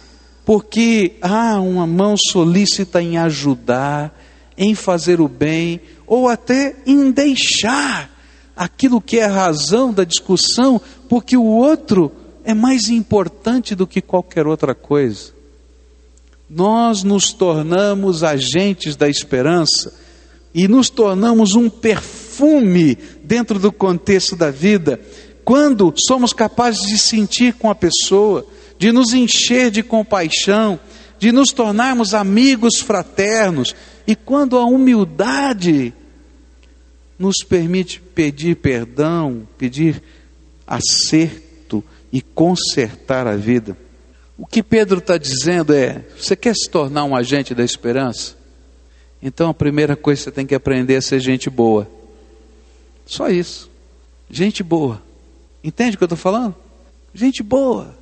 porque 0.45 1.17
há 1.21 1.53
ah, 1.53 1.61
uma 1.61 1.87
mão 1.87 2.17
solícita 2.31 3.01
em 3.01 3.19
ajudar, 3.19 4.20
em 4.61 4.75
fazer 4.75 5.23
o 5.23 5.27
bem, 5.27 5.81
ou 6.07 6.29
até 6.29 6.77
em 6.87 7.11
deixar 7.11 8.15
aquilo 8.55 9.01
que 9.01 9.19
é 9.19 9.25
a 9.25 9.33
razão 9.33 9.91
da 9.91 10.05
discussão, 10.05 10.79
porque 11.09 11.35
o 11.35 11.47
outro 11.47 12.13
é 12.45 12.53
mais 12.53 12.91
importante 12.91 13.75
do 13.75 13.87
que 13.87 14.03
qualquer 14.03 14.47
outra 14.47 14.75
coisa. 14.75 15.33
Nós 16.49 17.03
nos 17.03 17.33
tornamos 17.33 18.23
agentes 18.23 18.97
da 18.97 19.09
esperança 19.09 19.95
e 20.53 20.69
nos 20.69 20.91
tornamos 20.91 21.55
um 21.55 21.71
perfume 21.71 22.99
dentro 23.25 23.59
do 23.59 23.73
contexto 23.73 24.37
da 24.37 24.51
vida, 24.51 25.01
quando 25.43 25.95
somos 26.07 26.35
capazes 26.35 26.87
de 26.87 26.99
sentir 26.99 27.55
com 27.55 27.71
a 27.71 27.75
pessoa, 27.75 28.45
de 28.79 28.93
nos 28.93 29.15
encher 29.15 29.71
de 29.71 29.83
compaixão, 29.83 30.79
de 31.19 31.33
nos 31.33 31.51
tornarmos 31.51 32.15
amigos 32.15 32.81
fraternos, 32.81 33.75
e 34.11 34.17
quando 34.17 34.59
a 34.59 34.65
humildade 34.65 35.95
nos 37.17 37.45
permite 37.45 38.01
pedir 38.01 38.57
perdão, 38.57 39.47
pedir 39.57 40.03
acerto 40.67 41.85
e 42.13 42.21
consertar 42.21 43.29
a 43.29 43.37
vida. 43.37 43.77
O 44.37 44.45
que 44.45 44.65
Pedro 44.65 44.99
está 44.99 45.17
dizendo 45.17 45.73
é: 45.73 46.05
você 46.19 46.35
quer 46.35 46.57
se 46.57 46.69
tornar 46.69 47.05
um 47.05 47.15
agente 47.15 47.55
da 47.55 47.63
esperança? 47.63 48.35
Então 49.23 49.49
a 49.49 49.55
primeira 49.55 49.95
coisa 49.95 50.23
que 50.23 50.25
você 50.25 50.33
tem 50.33 50.45
que 50.45 50.57
aprender 50.57 50.95
é 50.95 51.01
ser 51.01 51.21
gente 51.21 51.49
boa. 51.49 51.89
Só 53.07 53.29
isso. 53.29 53.71
Gente 54.29 54.65
boa. 54.65 55.01
Entende 55.63 55.95
o 55.95 55.99
que 55.99 56.03
eu 56.03 56.07
estou 56.07 56.19
falando? 56.19 56.57
Gente 57.15 57.45
boa. 57.45 57.97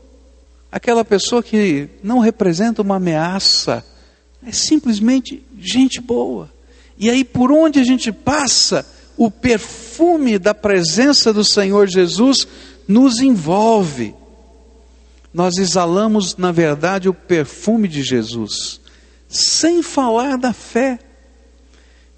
Aquela 0.72 1.04
pessoa 1.04 1.42
que 1.42 1.90
não 2.02 2.18
representa 2.18 2.80
uma 2.80 2.96
ameaça, 2.96 3.84
é 4.46 4.52
simplesmente 4.52 5.42
gente 5.58 6.00
boa. 6.00 6.50
E 6.96 7.10
aí, 7.10 7.24
por 7.24 7.52
onde 7.52 7.78
a 7.78 7.84
gente 7.84 8.10
passa, 8.10 8.86
o 9.16 9.30
perfume 9.30 10.38
da 10.38 10.54
presença 10.54 11.32
do 11.32 11.44
Senhor 11.44 11.88
Jesus 11.88 12.46
nos 12.86 13.20
envolve. 13.20 14.14
Nós 15.34 15.58
exalamos, 15.58 16.36
na 16.36 16.52
verdade, 16.52 17.08
o 17.08 17.14
perfume 17.14 17.86
de 17.86 18.02
Jesus, 18.02 18.80
sem 19.28 19.82
falar 19.82 20.38
da 20.38 20.52
fé. 20.52 20.98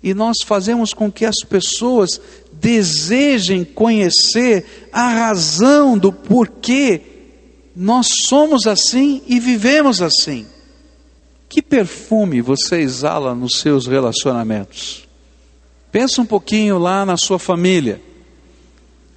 E 0.02 0.14
nós 0.14 0.36
fazemos 0.44 0.94
com 0.94 1.10
que 1.10 1.26
as 1.26 1.42
pessoas 1.46 2.20
desejem 2.52 3.64
conhecer 3.64 4.88
a 4.92 5.08
razão 5.08 5.98
do 5.98 6.12
porquê 6.12 7.02
nós 7.74 8.08
somos 8.26 8.66
assim 8.66 9.22
e 9.26 9.40
vivemos 9.40 10.02
assim. 10.02 10.46
Que 11.50 11.60
perfume 11.60 12.40
você 12.40 12.76
exala 12.76 13.34
nos 13.34 13.58
seus 13.58 13.88
relacionamentos? 13.88 15.08
Pensa 15.90 16.22
um 16.22 16.24
pouquinho 16.24 16.78
lá 16.78 17.04
na 17.04 17.16
sua 17.16 17.40
família. 17.40 18.00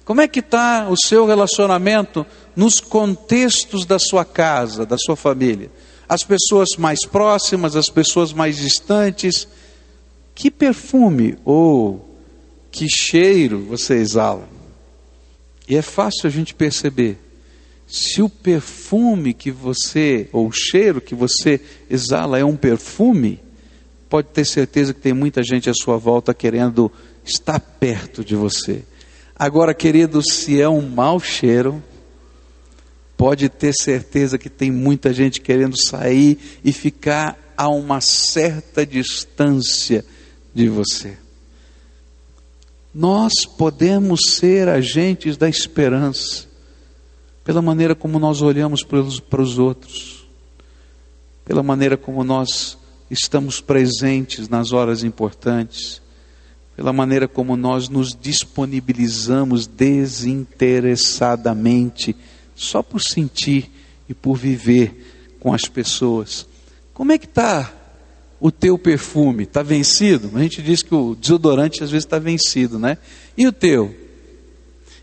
Como 0.04 0.20
é 0.20 0.26
que 0.26 0.40
está 0.40 0.88
o 0.90 0.96
seu 0.96 1.26
relacionamento 1.26 2.26
nos 2.56 2.80
contextos 2.80 3.86
da 3.86 4.00
sua 4.00 4.24
casa, 4.24 4.84
da 4.84 4.98
sua 4.98 5.14
família? 5.14 5.70
As 6.08 6.24
pessoas 6.24 6.70
mais 6.76 7.06
próximas, 7.06 7.76
as 7.76 7.88
pessoas 7.88 8.32
mais 8.32 8.56
distantes. 8.56 9.46
Que 10.34 10.50
perfume 10.50 11.38
ou 11.44 12.18
que 12.72 12.88
cheiro 12.88 13.60
você 13.60 13.94
exala? 13.94 14.48
E 15.68 15.76
é 15.76 15.82
fácil 15.82 16.26
a 16.26 16.30
gente 16.30 16.52
perceber 16.52 17.16
se 17.86 18.22
o 18.22 18.28
perfume 18.28 19.34
que 19.34 19.50
você, 19.50 20.28
ou 20.32 20.48
o 20.48 20.52
cheiro 20.52 21.00
que 21.00 21.14
você 21.14 21.60
exala 21.88 22.38
é 22.38 22.44
um 22.44 22.56
perfume, 22.56 23.40
pode 24.08 24.28
ter 24.28 24.44
certeza 24.44 24.94
que 24.94 25.00
tem 25.00 25.12
muita 25.12 25.42
gente 25.42 25.68
à 25.68 25.74
sua 25.74 25.96
volta 25.96 26.32
querendo 26.32 26.90
estar 27.24 27.60
perto 27.60 28.24
de 28.24 28.34
você. 28.34 28.82
Agora, 29.36 29.74
querido, 29.74 30.22
se 30.22 30.60
é 30.60 30.68
um 30.68 30.88
mau 30.88 31.18
cheiro, 31.18 31.82
pode 33.16 33.48
ter 33.48 33.72
certeza 33.74 34.38
que 34.38 34.48
tem 34.48 34.70
muita 34.70 35.12
gente 35.12 35.40
querendo 35.40 35.74
sair 35.76 36.38
e 36.64 36.72
ficar 36.72 37.38
a 37.56 37.68
uma 37.68 38.00
certa 38.00 38.86
distância 38.86 40.04
de 40.54 40.68
você. 40.68 41.16
Nós 42.94 43.32
podemos 43.44 44.20
ser 44.36 44.68
agentes 44.68 45.36
da 45.36 45.48
esperança 45.48 46.53
pela 47.44 47.60
maneira 47.60 47.94
como 47.94 48.18
nós 48.18 48.40
olhamos 48.40 48.82
para 48.82 48.98
os, 48.98 49.58
outros, 49.58 50.26
pela 51.44 51.62
maneira 51.62 51.94
como 51.96 52.24
nós 52.24 52.78
estamos 53.10 53.60
presentes 53.60 54.48
nas 54.48 54.72
horas 54.72 55.04
importantes, 55.04 56.00
pela 56.74 56.90
maneira 56.92 57.28
como 57.28 57.54
nós 57.56 57.90
nos 57.90 58.16
disponibilizamos 58.18 59.66
desinteressadamente, 59.66 62.16
só 62.56 62.82
por 62.82 63.02
sentir 63.02 63.70
e 64.08 64.14
por 64.14 64.36
viver 64.36 65.36
com 65.38 65.52
as 65.52 65.68
pessoas. 65.68 66.46
Como 66.94 67.12
é 67.12 67.18
que 67.18 67.26
está 67.26 67.70
o 68.40 68.50
teu 68.50 68.78
perfume? 68.78 69.42
Está 69.42 69.62
vencido? 69.62 70.30
A 70.34 70.40
gente 70.40 70.62
diz 70.62 70.82
que 70.82 70.94
o 70.94 71.14
desodorante 71.14 71.84
às 71.84 71.90
vezes 71.90 72.06
está 72.06 72.18
vencido, 72.18 72.78
né? 72.78 72.96
E 73.36 73.46
o 73.46 73.52
teu? 73.52 73.94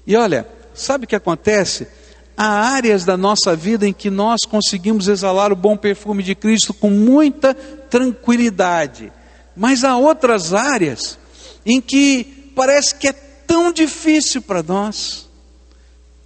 E 0.07 0.15
olha, 0.15 0.47
sabe 0.73 1.05
o 1.05 1.07
que 1.07 1.15
acontece? 1.15 2.00
Há 2.41 2.73
áreas 2.73 3.05
da 3.05 3.15
nossa 3.15 3.55
vida 3.55 3.87
em 3.87 3.93
que 3.93 4.09
nós 4.09 4.39
conseguimos 4.49 5.07
exalar 5.07 5.53
o 5.53 5.55
bom 5.55 5.77
perfume 5.77 6.23
de 6.23 6.33
Cristo 6.33 6.73
com 6.73 6.89
muita 6.89 7.53
tranquilidade, 7.53 9.13
mas 9.55 9.83
há 9.83 9.95
outras 9.95 10.51
áreas 10.51 11.19
em 11.63 11.79
que 11.79 12.51
parece 12.55 12.95
que 12.95 13.07
é 13.07 13.13
tão 13.13 13.71
difícil 13.71 14.41
para 14.41 14.63
nós, 14.63 15.29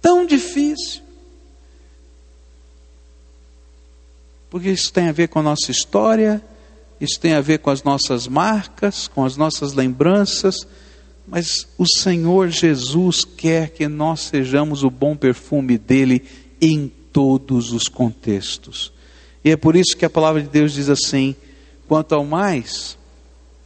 tão 0.00 0.24
difícil. 0.24 1.02
Porque 4.48 4.70
isso 4.70 4.90
tem 4.90 5.08
a 5.08 5.12
ver 5.12 5.28
com 5.28 5.40
a 5.40 5.42
nossa 5.42 5.70
história, 5.70 6.42
isso 6.98 7.20
tem 7.20 7.34
a 7.34 7.42
ver 7.42 7.58
com 7.58 7.68
as 7.68 7.82
nossas 7.82 8.26
marcas, 8.26 9.06
com 9.06 9.22
as 9.22 9.36
nossas 9.36 9.74
lembranças, 9.74 10.66
mas 11.26 11.66
o 11.76 11.84
Senhor 11.86 12.48
Jesus 12.48 13.24
quer 13.24 13.70
que 13.70 13.88
nós 13.88 14.20
sejamos 14.20 14.84
o 14.84 14.90
bom 14.90 15.16
perfume 15.16 15.76
dele 15.76 16.22
em 16.60 16.90
todos 17.12 17.72
os 17.72 17.88
contextos. 17.88 18.92
E 19.44 19.50
é 19.50 19.56
por 19.56 19.74
isso 19.74 19.96
que 19.96 20.04
a 20.04 20.10
palavra 20.10 20.42
de 20.42 20.48
Deus 20.48 20.72
diz 20.72 20.88
assim: 20.88 21.34
quanto 21.88 22.14
ao 22.14 22.24
mais, 22.24 22.96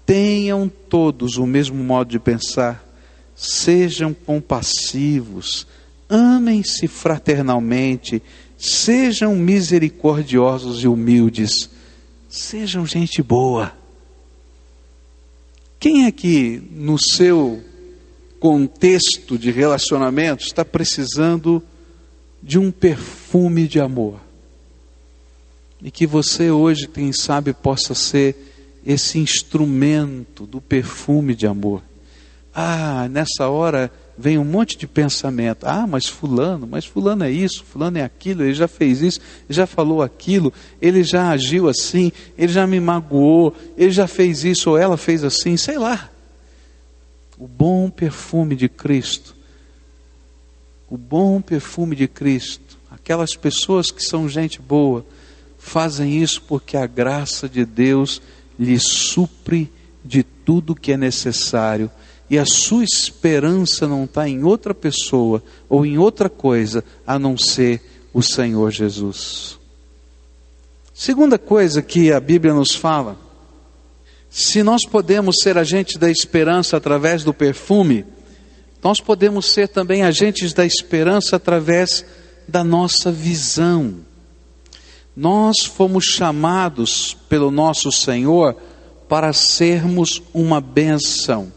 tenham 0.07 0.71
todos 0.88 1.37
o 1.37 1.47
mesmo 1.47 1.83
modo 1.83 2.11
de 2.11 2.19
pensar, 2.19 2.85
sejam 3.37 4.15
compassivos, 4.15 5.67
amem-se 6.08 6.89
fraternalmente, 6.89 8.23
sejam 8.56 9.37
misericordiosos 9.37 10.82
e 10.82 10.89
humildes, 10.89 11.69
sejam 12.28 12.87
gente 12.87 13.23
boa 13.23 13.79
quem 15.80 16.04
é 16.04 16.12
que 16.12 16.62
no 16.71 16.99
seu 16.99 17.64
contexto 18.38 19.38
de 19.38 19.50
relacionamento 19.50 20.45
está 20.45 20.62
precisando 20.62 21.62
de 22.43 22.58
um 22.58 22.71
perfume 22.71 23.66
de 23.66 23.80
amor? 23.80 24.21
E 25.82 25.90
que 25.90 26.06
você 26.06 26.50
hoje, 26.50 26.86
quem 26.86 27.14
sabe, 27.14 27.54
possa 27.54 27.95
ser 27.95 28.36
esse 28.84 29.19
instrumento 29.19 30.47
do 30.47 30.60
perfume 30.60 31.34
de 31.34 31.47
amor. 31.47 31.82
Ah, 32.54 33.08
nessa 33.08 33.49
hora 33.49 33.90
vem 34.21 34.37
um 34.37 34.45
monte 34.45 34.76
de 34.76 34.87
pensamento. 34.87 35.65
Ah, 35.65 35.87
mas 35.87 36.06
fulano, 36.06 36.67
mas 36.71 36.85
fulano 36.85 37.25
é 37.25 37.30
isso, 37.30 37.65
fulano 37.65 37.97
é 37.97 38.02
aquilo, 38.02 38.43
ele 38.43 38.52
já 38.52 38.69
fez 38.69 39.00
isso, 39.00 39.19
já 39.49 39.67
falou 39.67 40.02
aquilo, 40.02 40.52
ele 40.80 41.02
já 41.02 41.30
agiu 41.30 41.69
assim, 41.69 42.13
ele 42.37 42.52
já 42.52 42.67
me 42.67 42.78
magoou, 42.78 43.56
ele 43.76 43.91
já 43.91 44.06
fez 44.06 44.45
isso 44.45 44.71
ou 44.71 44.78
ela 44.78 44.99
fez 44.99 45.25
assim, 45.25 45.56
sei 45.56 45.78
lá. 45.78 46.11
O 47.39 47.49
bom 47.49 47.89
perfume 47.89 48.54
de 48.54 48.69
Cristo. 48.69 49.35
O 50.91 50.99
bom 50.99 51.41
perfume 51.41 51.97
de 51.97 52.06
Cristo. 52.06 52.78
Aquelas 52.91 53.35
pessoas 53.35 53.91
que 53.91 54.02
são 54.02 54.28
gente 54.28 54.61
boa, 54.61 55.06
fazem 55.59 56.23
isso 56.23 56.43
porque 56.43 56.76
a 56.76 56.87
graça 56.87 57.49
de 57.49 57.65
Deus 57.65 58.21
lhes 58.59 58.83
supre 58.83 59.73
de 60.04 60.23
tudo 60.23 60.75
que 60.75 60.93
é 60.93 60.97
necessário 60.99 61.91
e 62.30 62.38
a 62.38 62.47
sua 62.47 62.84
esperança 62.84 63.88
não 63.88 64.04
está 64.04 64.28
em 64.28 64.45
outra 64.45 64.73
pessoa 64.73 65.43
ou 65.69 65.84
em 65.84 65.99
outra 65.99 66.30
coisa 66.30 66.84
a 67.04 67.19
não 67.19 67.36
ser 67.36 67.82
o 68.14 68.23
Senhor 68.23 68.71
Jesus. 68.71 69.58
Segunda 70.95 71.38
coisa 71.38 71.82
que 71.82 72.12
a 72.12 72.21
Bíblia 72.21 72.54
nos 72.54 72.73
fala, 72.73 73.19
se 74.30 74.62
nós 74.62 74.82
podemos 74.88 75.36
ser 75.43 75.58
agentes 75.58 75.97
da 75.97 76.08
esperança 76.08 76.76
através 76.76 77.25
do 77.25 77.34
perfume, 77.34 78.06
nós 78.80 79.00
podemos 79.00 79.47
ser 79.47 79.66
também 79.66 80.04
agentes 80.04 80.52
da 80.52 80.64
esperança 80.64 81.34
através 81.34 82.04
da 82.47 82.62
nossa 82.62 83.10
visão. 83.10 83.97
Nós 85.16 85.64
fomos 85.64 86.04
chamados 86.04 87.16
pelo 87.28 87.50
nosso 87.50 87.90
Senhor 87.90 88.54
para 89.08 89.32
sermos 89.32 90.23
uma 90.32 90.60
benção. 90.60 91.52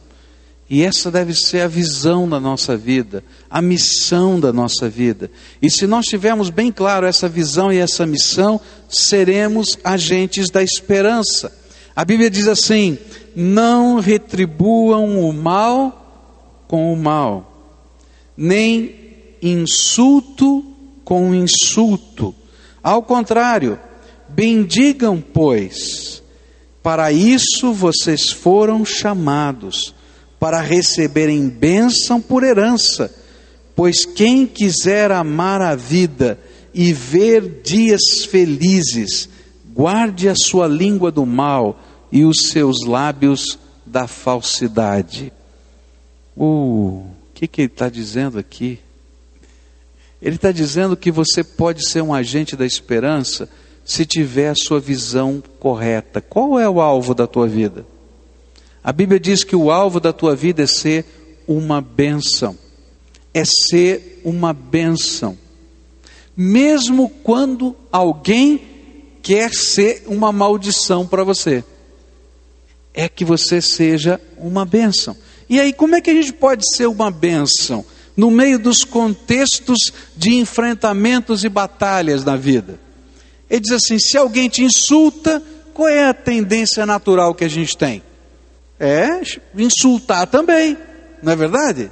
E 0.70 0.82
essa 0.82 1.12
deve 1.12 1.34
ser 1.34 1.62
a 1.62 1.68
visão 1.68 2.28
da 2.28 2.40
nossa 2.40 2.76
vida, 2.78 3.24
a 3.50 3.62
missão 3.62 4.40
da 4.40 4.54
nossa 4.54 4.90
vida. 4.90 5.30
E 5.62 5.70
se 5.70 5.86
nós 5.86 6.06
tivermos 6.06 6.50
bem 6.50 6.72
claro 6.72 7.06
essa 7.06 7.28
visão 7.28 7.72
e 7.72 7.78
essa 7.78 8.06
missão, 8.06 8.60
seremos 8.88 9.78
agentes 9.84 10.50
da 10.50 10.64
esperança. 10.64 11.52
A 11.96 12.06
Bíblia 12.06 12.30
diz 12.30 12.48
assim: 12.48 12.98
não 13.36 14.00
retribuam 14.00 15.20
o 15.28 15.34
mal 15.34 16.66
com 16.68 16.94
o 16.94 16.98
mal, 16.98 17.78
nem 18.36 18.96
insulto 19.42 20.66
com 21.04 21.36
insulto. 21.36 22.34
Ao 22.82 23.04
contrário, 23.04 23.78
bendigam, 24.30 25.22
pois, 25.22 26.24
para 26.82 27.12
isso 27.12 27.74
vocês 27.74 28.32
foram 28.32 28.86
chamados 28.86 29.94
para 30.44 30.60
receberem 30.60 31.48
bênção 31.48 32.20
por 32.20 32.44
herança, 32.44 33.10
pois 33.74 34.04
quem 34.04 34.46
quiser 34.46 35.10
amar 35.10 35.62
a 35.62 35.74
vida 35.74 36.38
e 36.74 36.92
ver 36.92 37.62
dias 37.64 38.26
felizes, 38.26 39.30
guarde 39.74 40.28
a 40.28 40.36
sua 40.36 40.68
língua 40.68 41.10
do 41.14 41.26
mal 41.26 41.80
e 42.12 42.26
os 42.26 42.50
seus 42.50 42.86
lábios 42.86 43.58
da 43.86 44.06
falsidade. 44.06 45.32
Uh, 46.36 46.44
o 46.44 47.06
que, 47.34 47.48
que 47.48 47.62
ele 47.62 47.72
está 47.72 47.88
dizendo 47.88 48.38
aqui? 48.38 48.80
Ele 50.22 50.36
está 50.36 50.52
dizendo 50.52 50.98
que 50.98 51.10
você 51.10 51.42
pode 51.42 51.88
ser 51.88 52.02
um 52.02 52.14
agente 52.14 52.58
da 52.58 52.66
esperança 52.66 53.48
se 53.86 54.06
tiver 54.06 54.50
a 54.50 54.56
sua 54.56 54.82
visão 54.82 55.42
correta. 55.58 56.20
Qual 56.20 56.60
é 56.60 56.68
o 56.68 56.82
alvo 56.82 57.16
da 57.16 57.28
tua 57.28 57.48
vida? 57.48 57.93
A 58.84 58.92
Bíblia 58.92 59.20
diz 59.20 59.44
que 59.44 59.56
o 59.56 59.72
alvo 59.72 60.00
da 60.00 60.12
tua 60.12 60.36
vida 60.36 60.64
é 60.64 60.68
ser 60.68 61.06
uma 61.48 61.80
bênção. 61.80 62.58
É 63.34 63.44
ser 63.46 64.22
uma 64.26 64.52
bênção. 64.52 65.38
Mesmo 66.36 67.10
quando 67.24 67.76
alguém 67.92 68.62
quer 69.22 69.54
ser 69.54 70.04
uma 70.08 70.34
maldição 70.34 71.08
para 71.08 71.24
você. 71.24 71.64
É 72.94 73.08
que 73.08 73.24
você 73.24 73.62
seja 73.62 74.20
uma 74.38 74.66
bênção. 74.66 75.16
E 75.50 75.60
aí, 75.60 75.72
como 75.72 75.96
é 75.96 76.02
que 76.02 76.10
a 76.10 76.14
gente 76.14 76.34
pode 76.34 76.64
ser 76.76 76.88
uma 76.88 77.10
bênção? 77.10 77.86
No 78.16 78.30
meio 78.30 78.60
dos 78.60 78.84
contextos 78.84 79.92
de 80.16 80.36
enfrentamentos 80.36 81.44
e 81.44 81.50
batalhas 81.50 82.24
na 82.24 82.36
vida. 82.36 82.80
Ele 83.50 83.62
diz 83.62 83.72
assim: 83.72 83.98
se 83.98 84.18
alguém 84.18 84.50
te 84.50 84.64
insulta, 84.64 85.42
qual 85.74 85.88
é 85.88 86.08
a 86.08 86.14
tendência 86.14 86.86
natural 86.86 87.34
que 87.34 87.44
a 87.44 87.50
gente 87.50 87.76
tem? 87.76 88.04
É 88.80 89.22
insultar 89.56 90.28
também, 90.28 90.78
não 91.22 91.32
é 91.32 91.36
verdade? 91.36 91.92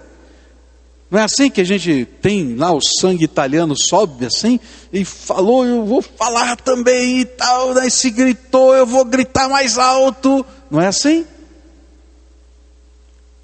Não 1.11 1.19
é 1.19 1.23
assim 1.23 1.49
que 1.49 1.59
a 1.59 1.65
gente 1.65 2.05
tem 2.05 2.55
lá 2.55 2.71
o 2.71 2.79
sangue 2.81 3.25
italiano 3.25 3.75
sobe 3.77 4.25
assim 4.25 4.57
e 4.93 5.03
falou, 5.03 5.65
eu 5.65 5.85
vou 5.85 6.01
falar 6.01 6.55
também 6.55 7.19
e 7.19 7.25
tal, 7.25 7.73
daí 7.73 7.91
se 7.91 8.09
gritou, 8.09 8.73
eu 8.73 8.85
vou 8.85 9.03
gritar 9.03 9.49
mais 9.49 9.77
alto. 9.77 10.45
Não 10.69 10.79
é 10.79 10.87
assim? 10.87 11.25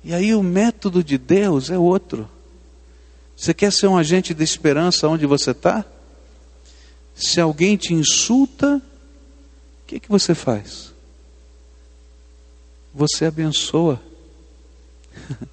E 0.02 0.14
aí 0.14 0.34
o 0.34 0.42
método 0.42 1.04
de 1.04 1.18
Deus 1.18 1.70
é 1.70 1.78
outro. 1.78 2.30
Você 3.36 3.54
quer 3.54 3.74
ser 3.74 3.88
um 3.88 3.98
agente 3.98 4.34
de 4.34 4.44
esperança 4.46 5.10
onde 5.10 5.26
você 5.26 5.52
está? 5.52 5.84
Se 7.14 7.42
alguém 7.42 7.76
te 7.76 7.94
insulta, 7.94 8.78
o 8.78 9.88
que, 9.88 10.00
que 10.00 10.10
você 10.10 10.34
faz? 10.34 10.94
Você 12.98 13.26
abençoa. 13.26 14.02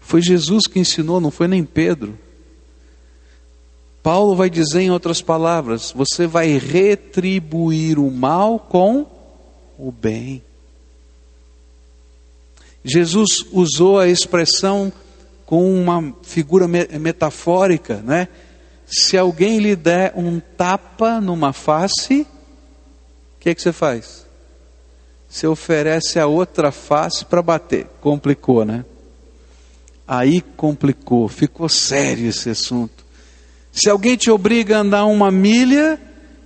Foi 0.00 0.22
Jesus 0.22 0.62
que 0.70 0.78
ensinou, 0.78 1.20
não 1.20 1.32
foi 1.32 1.48
nem 1.48 1.64
Pedro. 1.64 2.16
Paulo 4.00 4.36
vai 4.36 4.48
dizer 4.48 4.82
em 4.82 4.90
outras 4.90 5.20
palavras: 5.20 5.90
você 5.90 6.24
vai 6.24 6.56
retribuir 6.58 7.98
o 7.98 8.08
mal 8.12 8.60
com 8.60 9.06
o 9.76 9.90
bem. 9.90 10.40
Jesus 12.84 13.44
usou 13.50 13.98
a 13.98 14.06
expressão 14.06 14.92
com 15.44 15.74
uma 15.74 16.14
figura 16.22 16.68
metafórica, 16.68 17.96
né? 18.02 18.28
Se 18.86 19.18
alguém 19.18 19.58
lhe 19.58 19.74
der 19.74 20.12
um 20.14 20.38
tapa 20.38 21.20
numa 21.20 21.52
face, 21.52 22.22
o 22.22 23.40
que, 23.40 23.50
é 23.50 23.54
que 23.54 23.62
você 23.62 23.72
faz? 23.72 24.30
Você 25.32 25.46
oferece 25.46 26.18
a 26.18 26.26
outra 26.26 26.70
face 26.70 27.24
para 27.24 27.40
bater. 27.40 27.86
Complicou, 28.02 28.66
né? 28.66 28.84
Aí 30.06 30.42
complicou, 30.42 31.26
ficou 31.26 31.70
sério 31.70 32.28
esse 32.28 32.50
assunto. 32.50 33.02
Se 33.72 33.88
alguém 33.88 34.14
te 34.14 34.30
obriga 34.30 34.76
a 34.76 34.80
andar 34.80 35.06
uma 35.06 35.30
milha, 35.30 35.98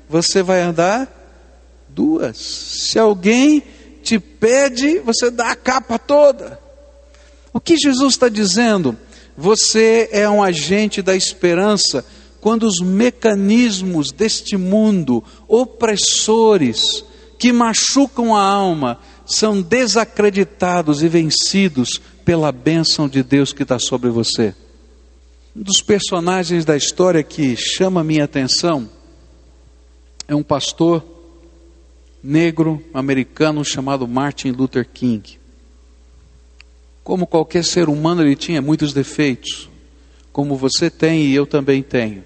você 0.08 0.40
vai 0.40 0.60
andar 0.60 1.12
duas. 1.88 2.36
Se 2.36 2.96
alguém 2.96 3.60
te 4.04 4.20
pede, 4.20 5.00
você 5.00 5.32
dá 5.32 5.50
a 5.50 5.56
capa 5.56 5.98
toda. 5.98 6.60
O 7.52 7.58
que 7.58 7.76
Jesus 7.76 8.14
está 8.14 8.28
dizendo? 8.28 8.96
Você 9.36 10.08
é 10.12 10.30
um 10.30 10.40
agente 10.40 11.02
da 11.02 11.16
esperança 11.16 12.06
quando 12.40 12.62
os 12.62 12.78
mecanismos 12.78 14.12
deste 14.12 14.56
mundo 14.56 15.24
opressores 15.48 17.04
que 17.38 17.52
machucam 17.52 18.34
a 18.34 18.42
alma 18.42 18.98
são 19.24 19.60
desacreditados 19.60 21.02
e 21.02 21.08
vencidos 21.08 22.00
pela 22.24 22.50
bênção 22.50 23.08
de 23.08 23.22
Deus 23.22 23.52
que 23.52 23.62
está 23.62 23.78
sobre 23.78 24.10
você. 24.10 24.54
Um 25.54 25.62
dos 25.62 25.80
personagens 25.80 26.64
da 26.64 26.76
história 26.76 27.22
que 27.22 27.56
chama 27.56 28.04
minha 28.04 28.24
atenção 28.24 28.88
é 30.28 30.34
um 30.34 30.42
pastor 30.42 31.04
negro 32.22 32.82
americano 32.92 33.64
chamado 33.64 34.06
Martin 34.08 34.50
Luther 34.50 34.88
King. 34.92 35.38
Como 37.04 37.26
qualquer 37.26 37.64
ser 37.64 37.88
humano, 37.88 38.22
ele 38.22 38.34
tinha 38.34 38.60
muitos 38.60 38.92
defeitos, 38.92 39.68
como 40.32 40.56
você 40.56 40.90
tem 40.90 41.22
e 41.22 41.34
eu 41.34 41.46
também 41.46 41.82
tenho. 41.82 42.24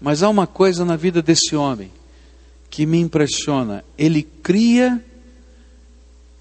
Mas 0.00 0.22
há 0.22 0.28
uma 0.28 0.46
coisa 0.46 0.84
na 0.84 0.94
vida 0.94 1.22
desse 1.22 1.56
homem 1.56 1.90
que 2.70 2.86
me 2.86 2.98
impressiona. 2.98 3.84
Ele 3.96 4.22
cria, 4.22 5.04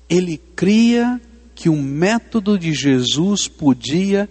ele 0.09 0.37
cria 0.55 1.19
que 1.55 1.69
o 1.69 1.75
método 1.75 2.57
de 2.57 2.73
Jesus 2.73 3.47
podia 3.47 4.29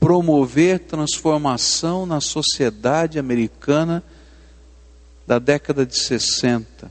promover 0.00 0.80
transformação 0.80 2.04
na 2.04 2.20
sociedade 2.20 3.18
americana 3.18 4.02
da 5.26 5.38
década 5.38 5.86
de 5.86 5.96
60, 5.96 6.90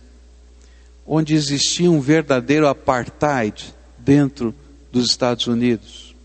onde 1.05 1.35
existia 1.35 1.91
um 1.91 1.99
verdadeiro 1.99 2.67
apartheid 2.67 3.73
dentro 3.99 4.55
dos 4.91 5.05
Estados 5.05 5.47
Unidos. 5.47 6.15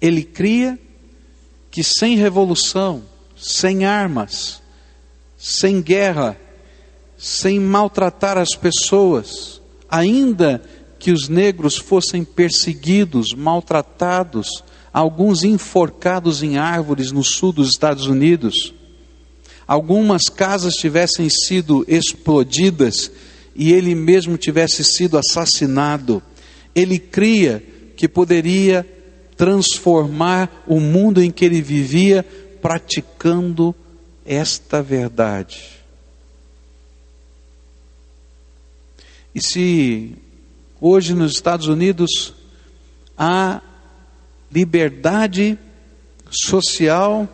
Ele 0.00 0.22
cria 0.22 0.78
que 1.70 1.82
sem 1.82 2.16
revolução, 2.16 3.04
sem 3.36 3.84
armas, 3.84 4.62
sem 5.36 5.80
guerra, 5.80 6.36
sem 7.16 7.58
maltratar 7.58 8.36
as 8.36 8.54
pessoas, 8.54 9.60
ainda 9.88 10.62
que 10.98 11.10
os 11.10 11.28
negros 11.28 11.76
fossem 11.76 12.24
perseguidos, 12.24 13.32
maltratados, 13.32 14.62
alguns 14.92 15.44
enforcados 15.44 16.42
em 16.42 16.58
árvores 16.58 17.12
no 17.12 17.22
sul 17.22 17.52
dos 17.52 17.68
Estados 17.68 18.06
Unidos, 18.06 18.74
algumas 19.66 20.28
casas 20.28 20.74
tivessem 20.74 21.28
sido 21.28 21.84
explodidas 21.88 23.10
e 23.54 23.72
ele 23.72 23.94
mesmo 23.94 24.36
tivesse 24.36 24.84
sido 24.84 25.18
assassinado. 25.18 26.22
Ele 26.74 26.98
cria 26.98 27.62
que 27.96 28.06
poderia 28.06 28.86
transformar 29.36 30.64
o 30.66 30.80
mundo 30.80 31.22
em 31.22 31.30
que 31.30 31.44
ele 31.44 31.60
vivia 31.60 32.24
praticando 32.60 33.74
esta 34.24 34.82
verdade. 34.82 35.85
E 39.36 39.42
se 39.42 40.12
hoje 40.80 41.12
nos 41.12 41.32
Estados 41.32 41.68
Unidos 41.68 42.32
há 43.18 43.60
liberdade 44.50 45.58
social 46.30 47.28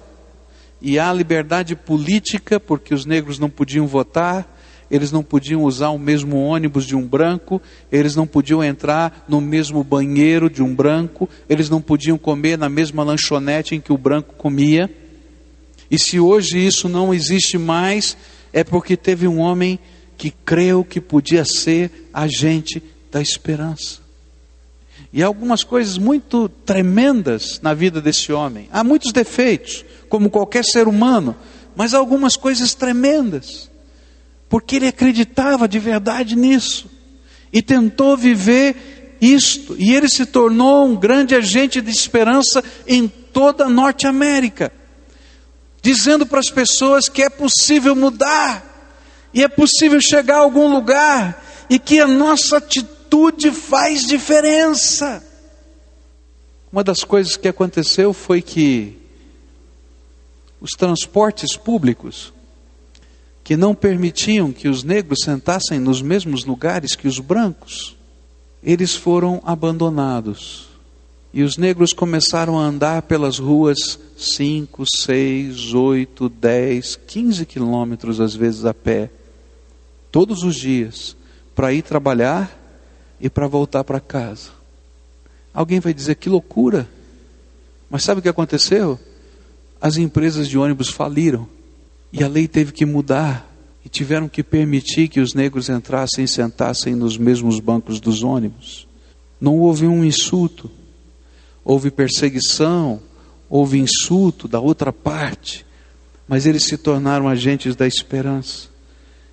e 0.80 0.98
há 0.98 1.12
liberdade 1.12 1.76
política, 1.76 2.58
porque 2.58 2.92
os 2.92 3.06
negros 3.06 3.38
não 3.38 3.48
podiam 3.48 3.86
votar, 3.86 4.52
eles 4.90 5.12
não 5.12 5.22
podiam 5.22 5.62
usar 5.62 5.90
o 5.90 5.98
mesmo 5.98 6.38
ônibus 6.38 6.86
de 6.86 6.96
um 6.96 7.06
branco, 7.06 7.62
eles 7.92 8.16
não 8.16 8.26
podiam 8.26 8.64
entrar 8.64 9.24
no 9.28 9.40
mesmo 9.40 9.84
banheiro 9.84 10.50
de 10.50 10.60
um 10.60 10.74
branco, 10.74 11.30
eles 11.48 11.70
não 11.70 11.80
podiam 11.80 12.18
comer 12.18 12.58
na 12.58 12.68
mesma 12.68 13.04
lanchonete 13.04 13.76
em 13.76 13.80
que 13.80 13.92
o 13.92 13.96
branco 13.96 14.34
comia. 14.34 14.90
E 15.88 15.96
se 15.96 16.18
hoje 16.18 16.66
isso 16.66 16.88
não 16.88 17.14
existe 17.14 17.56
mais, 17.56 18.16
é 18.52 18.64
porque 18.64 18.96
teve 18.96 19.28
um 19.28 19.38
homem 19.38 19.78
que 20.22 20.30
creu 20.30 20.84
que 20.84 21.00
podia 21.00 21.44
ser 21.44 22.08
agente 22.14 22.80
da 23.10 23.20
esperança. 23.20 23.98
E 25.12 25.20
há 25.20 25.26
algumas 25.26 25.64
coisas 25.64 25.98
muito 25.98 26.48
tremendas 26.48 27.58
na 27.60 27.74
vida 27.74 28.00
desse 28.00 28.32
homem. 28.32 28.68
Há 28.70 28.84
muitos 28.84 29.10
defeitos, 29.10 29.84
como 30.08 30.30
qualquer 30.30 30.64
ser 30.64 30.86
humano, 30.86 31.34
mas 31.74 31.92
há 31.92 31.98
algumas 31.98 32.36
coisas 32.36 32.72
tremendas, 32.72 33.68
porque 34.48 34.76
ele 34.76 34.86
acreditava 34.86 35.66
de 35.66 35.80
verdade 35.80 36.36
nisso. 36.36 36.88
E 37.52 37.60
tentou 37.60 38.16
viver 38.16 39.16
isto, 39.20 39.74
e 39.76 39.92
ele 39.92 40.08
se 40.08 40.24
tornou 40.24 40.86
um 40.86 40.94
grande 40.94 41.34
agente 41.34 41.80
de 41.80 41.90
esperança 41.90 42.62
em 42.86 43.08
toda 43.08 43.64
a 43.64 43.68
Norte 43.68 44.06
América, 44.06 44.72
dizendo 45.82 46.24
para 46.24 46.38
as 46.38 46.48
pessoas 46.48 47.08
que 47.08 47.22
é 47.22 47.28
possível 47.28 47.96
mudar, 47.96 48.71
e 49.32 49.42
é 49.42 49.48
possível 49.48 50.00
chegar 50.00 50.36
a 50.36 50.40
algum 50.40 50.72
lugar, 50.72 51.42
e 51.68 51.78
que 51.78 52.00
a 52.00 52.06
nossa 52.06 52.58
atitude 52.58 53.50
faz 53.50 54.06
diferença. 54.06 55.24
Uma 56.72 56.82
das 56.82 57.04
coisas 57.04 57.36
que 57.36 57.48
aconteceu 57.48 58.12
foi 58.12 58.40
que 58.40 58.98
os 60.60 60.70
transportes 60.70 61.56
públicos, 61.56 62.32
que 63.44 63.56
não 63.56 63.74
permitiam 63.74 64.52
que 64.52 64.68
os 64.68 64.84
negros 64.84 65.18
sentassem 65.24 65.78
nos 65.78 66.00
mesmos 66.00 66.44
lugares 66.44 66.94
que 66.94 67.08
os 67.08 67.18
brancos, 67.18 67.96
eles 68.62 68.94
foram 68.94 69.42
abandonados. 69.44 70.68
E 71.34 71.42
os 71.42 71.56
negros 71.56 71.92
começaram 71.92 72.58
a 72.58 72.64
andar 72.64 73.02
pelas 73.02 73.38
ruas 73.38 73.98
5, 74.16 74.84
6, 74.86 75.74
8, 75.74 76.28
10, 76.28 76.96
15 77.06 77.46
quilômetros 77.46 78.20
às 78.20 78.34
vezes 78.34 78.64
a 78.64 78.72
pé, 78.72 79.10
todos 80.12 80.44
os 80.44 80.54
dias, 80.54 81.16
para 81.54 81.72
ir 81.72 81.82
trabalhar 81.82 82.56
e 83.18 83.30
para 83.30 83.48
voltar 83.48 83.82
para 83.82 83.98
casa. 83.98 84.50
Alguém 85.54 85.80
vai 85.80 85.94
dizer 85.94 86.16
que 86.16 86.28
loucura. 86.28 86.88
Mas 87.90 88.04
sabe 88.04 88.20
o 88.20 88.22
que 88.22 88.28
aconteceu? 88.28 89.00
As 89.80 89.96
empresas 89.96 90.48
de 90.48 90.56
ônibus 90.58 90.88
faliram 90.88 91.48
e 92.12 92.22
a 92.22 92.28
lei 92.28 92.46
teve 92.46 92.72
que 92.72 92.84
mudar 92.84 93.50
e 93.84 93.88
tiveram 93.88 94.28
que 94.28 94.42
permitir 94.42 95.08
que 95.08 95.20
os 95.20 95.34
negros 95.34 95.68
entrassem 95.68 96.24
e 96.24 96.28
sentassem 96.28 96.94
nos 96.94 97.16
mesmos 97.16 97.58
bancos 97.58 97.98
dos 97.98 98.22
ônibus. 98.22 98.86
Não 99.40 99.58
houve 99.58 99.86
um 99.86 100.04
insulto, 100.04 100.70
houve 101.64 101.90
perseguição, 101.90 103.00
houve 103.48 103.78
insulto 103.78 104.46
da 104.46 104.60
outra 104.60 104.92
parte, 104.92 105.66
mas 106.28 106.46
eles 106.46 106.64
se 106.64 106.78
tornaram 106.78 107.28
agentes 107.28 107.74
da 107.74 107.86
esperança. 107.86 108.71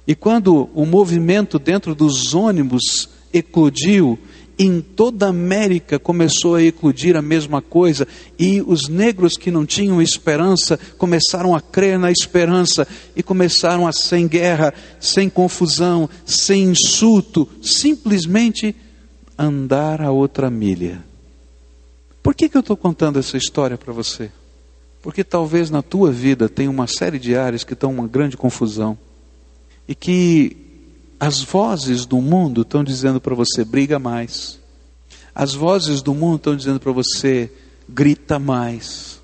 E 0.09 0.15
quando 0.15 0.67
o 0.73 0.87
movimento 0.87 1.59
dentro 1.59 1.93
dos 1.93 2.33
ônibus 2.33 3.07
eclodiu, 3.31 4.17
em 4.57 4.81
toda 4.81 5.27
a 5.27 5.29
América 5.29 5.99
começou 5.99 6.55
a 6.55 6.63
eclodir 6.63 7.15
a 7.15 7.21
mesma 7.21 7.61
coisa, 7.61 8.07
e 8.39 8.59
os 8.59 8.87
negros 8.87 9.37
que 9.37 9.51
não 9.51 9.67
tinham 9.67 10.01
esperança 10.01 10.79
começaram 10.97 11.53
a 11.53 11.61
crer 11.61 11.99
na 11.99 12.09
esperança 12.09 12.87
e 13.15 13.21
começaram 13.21 13.85
a, 13.85 13.91
sem 13.91 14.27
guerra, 14.27 14.73
sem 14.99 15.29
confusão, 15.29 16.09
sem 16.25 16.63
insulto, 16.71 17.47
simplesmente 17.61 18.75
andar 19.37 20.01
a 20.01 20.09
outra 20.09 20.49
milha. 20.49 21.05
Por 22.23 22.33
que, 22.33 22.49
que 22.49 22.57
eu 22.57 22.61
estou 22.61 22.75
contando 22.75 23.19
essa 23.19 23.37
história 23.37 23.77
para 23.77 23.93
você? 23.93 24.31
Porque 25.03 25.23
talvez 25.23 25.69
na 25.69 25.83
tua 25.83 26.11
vida 26.11 26.49
tenha 26.49 26.71
uma 26.71 26.87
série 26.87 27.19
de 27.19 27.35
áreas 27.35 27.63
que 27.63 27.73
estão 27.73 27.91
uma 27.91 28.07
grande 28.07 28.35
confusão 28.35 28.97
e 29.89 29.95
que 29.95 30.55
as 31.19 31.41
vozes 31.41 32.05
do 32.05 32.21
mundo 32.21 32.61
estão 32.61 32.83
dizendo 32.83 33.19
para 33.19 33.33
você: 33.33 33.65
briga 33.65 33.97
mais. 33.97 34.59
As 35.33 35.55
vozes 35.55 36.03
do 36.03 36.13
mundo 36.13 36.35
estão 36.35 36.55
dizendo 36.55 36.79
para 36.79 36.91
você: 36.91 37.51
grita 37.89 38.37
mais. 38.37 39.19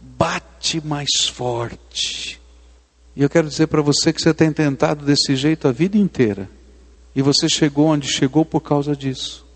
Bate 0.00 0.84
mais 0.84 1.28
forte. 1.32 2.40
E 3.14 3.22
eu 3.22 3.30
quero 3.30 3.48
dizer 3.48 3.68
para 3.68 3.80
você 3.80 4.12
que 4.12 4.20
você 4.20 4.34
tem 4.34 4.52
tentado 4.52 5.04
desse 5.04 5.36
jeito 5.36 5.68
a 5.68 5.72
vida 5.72 5.96
inteira. 5.96 6.50
E 7.14 7.22
você 7.22 7.48
chegou 7.48 7.86
onde 7.86 8.08
chegou 8.08 8.44
por 8.44 8.60
causa 8.60 8.96
disso. 8.96 9.46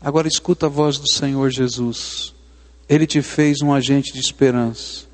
Agora 0.00 0.26
escuta 0.26 0.64
a 0.64 0.70
voz 0.70 0.98
do 0.98 1.10
Senhor 1.12 1.50
Jesus. 1.50 2.34
Ele 2.88 3.06
te 3.06 3.20
fez 3.20 3.60
um 3.60 3.72
agente 3.72 4.14
de 4.14 4.18
esperança. 4.18 5.11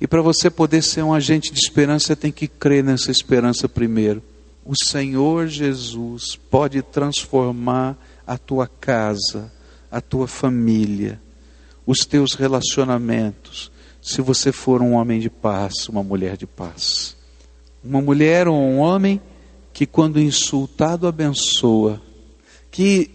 E 0.00 0.06
para 0.06 0.20
você 0.22 0.50
poder 0.50 0.82
ser 0.82 1.02
um 1.02 1.14
agente 1.14 1.52
de 1.52 1.58
esperança, 1.58 2.08
você 2.08 2.16
tem 2.16 2.32
que 2.32 2.46
crer 2.46 2.84
nessa 2.84 3.10
esperança 3.10 3.68
primeiro 3.68 4.22
o 4.66 4.74
Senhor 4.74 5.46
Jesus 5.46 6.34
pode 6.50 6.82
transformar 6.82 7.96
a 8.26 8.36
tua 8.36 8.66
casa, 8.66 9.52
a 9.88 10.00
tua 10.00 10.26
família, 10.26 11.20
os 11.86 12.00
teus 12.00 12.34
relacionamentos, 12.34 13.70
se 14.02 14.20
você 14.20 14.50
for 14.50 14.82
um 14.82 14.94
homem 14.94 15.20
de 15.20 15.30
paz, 15.30 15.88
uma 15.88 16.02
mulher 16.02 16.36
de 16.36 16.46
paz. 16.46 17.16
Uma 17.82 18.02
mulher 18.02 18.48
ou 18.48 18.56
um 18.56 18.78
homem 18.78 19.20
que, 19.72 19.86
quando 19.86 20.20
insultado, 20.20 21.06
abençoa, 21.06 22.02
que, 22.68 23.08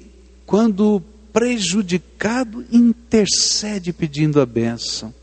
quando 0.46 1.04
prejudicado, 1.34 2.66
intercede 2.72 3.92
pedindo 3.92 4.40
a 4.40 4.46
bênção 4.46 5.14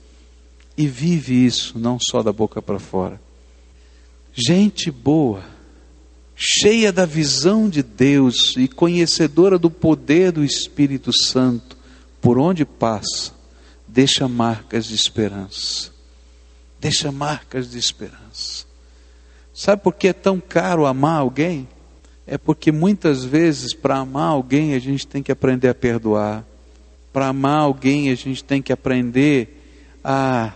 e 0.78 0.86
vive 0.86 1.44
isso, 1.44 1.76
não 1.76 1.98
só 2.00 2.22
da 2.22 2.32
boca 2.32 2.62
para 2.62 2.78
fora. 2.78 3.20
Gente 4.32 4.90
boa 4.90 5.42
cheia 6.40 6.92
da 6.92 7.04
visão 7.04 7.68
de 7.68 7.82
Deus 7.82 8.54
e 8.56 8.68
conhecedora 8.68 9.58
do 9.58 9.68
poder 9.68 10.30
do 10.30 10.44
Espírito 10.44 11.10
Santo, 11.12 11.76
por 12.20 12.38
onde 12.38 12.64
passa, 12.64 13.32
deixa 13.88 14.28
marcas 14.28 14.86
de 14.86 14.94
esperança. 14.94 15.90
Deixa 16.80 17.10
marcas 17.10 17.68
de 17.68 17.76
esperança. 17.76 18.64
Sabe 19.52 19.82
por 19.82 19.94
que 19.94 20.06
é 20.06 20.12
tão 20.12 20.38
caro 20.38 20.86
amar 20.86 21.18
alguém? 21.18 21.66
É 22.24 22.38
porque 22.38 22.70
muitas 22.70 23.24
vezes, 23.24 23.74
para 23.74 23.96
amar 23.96 24.28
alguém, 24.28 24.74
a 24.74 24.78
gente 24.78 25.04
tem 25.04 25.24
que 25.24 25.32
aprender 25.32 25.68
a 25.68 25.74
perdoar. 25.74 26.44
Para 27.12 27.28
amar 27.28 27.62
alguém, 27.62 28.10
a 28.10 28.14
gente 28.14 28.44
tem 28.44 28.62
que 28.62 28.72
aprender 28.72 29.60
a 30.04 30.52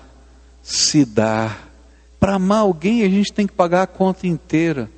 se 0.62 1.04
dar. 1.04 1.70
Para 2.20 2.34
amar 2.34 2.60
alguém, 2.60 3.02
a 3.02 3.08
gente 3.08 3.32
tem 3.32 3.46
que 3.46 3.52
pagar 3.52 3.82
a 3.82 3.86
conta 3.86 4.26
inteira 4.26 4.88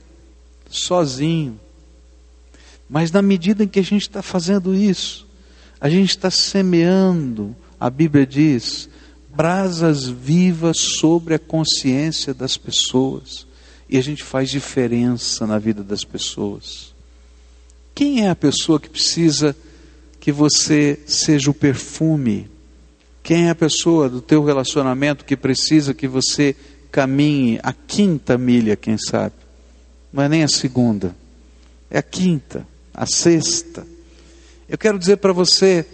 sozinho. 0.69 1.59
Mas 2.89 3.11
na 3.11 3.23
medida 3.23 3.65
em 3.65 3.69
que 3.69 3.81
a 3.81 3.85
gente 3.85 4.03
está 4.03 4.23
fazendo 4.23 4.75
isso, 4.75 5.27
a 5.81 5.89
gente 5.89 6.11
está 6.11 6.31
semeando, 6.31 7.57
a 7.81 7.89
Bíblia 7.89 8.27
diz, 8.27 8.89
brasas 9.35 10.07
vivas 10.07 10.79
sobre 10.79 11.35
a 11.35 11.39
consciência 11.39 12.33
das 12.33 12.57
pessoas. 12.57 13.47
E 13.89 13.99
a 13.99 14.03
gente 14.03 14.23
faz 14.23 14.51
diferença 14.51 15.47
na 15.47 15.59
vida 15.59 15.83
das 15.83 16.05
pessoas. 16.05 16.95
Quem 17.95 18.27
é 18.27 18.31
a 18.31 18.37
pessoa 18.37 18.81
que 18.81 18.89
precisa 18.89 19.57
que 20.19 20.33
você 20.33 20.99
seja 21.07 21.51
o 21.51 21.55
perfume? 21.55 22.51
Quem 23.25 23.49
é 23.49 23.51
a 23.51 23.55
pessoa 23.57 24.09
do 24.09 24.21
teu 24.21 24.45
relacionamento 24.45 25.25
que 25.25 25.37
precisa 25.37 25.93
que 25.93 26.07
você 26.07 26.55
caminhe 26.93 27.59
a 27.61 27.73
quinta 27.73 28.39
milha, 28.39 28.77
quem 28.77 28.97
sabe? 28.97 29.35
não 30.15 30.23
é 30.23 30.29
nem 30.29 30.45
a 30.45 30.49
segunda, 30.49 31.17
é 31.91 31.99
a 31.99 32.03
quinta, 32.03 32.65
a 32.95 33.05
sexta. 33.05 33.85
Eu 34.69 34.79
quero 34.79 34.97
dizer 34.97 35.17
para 35.17 35.33
você, 35.33 35.85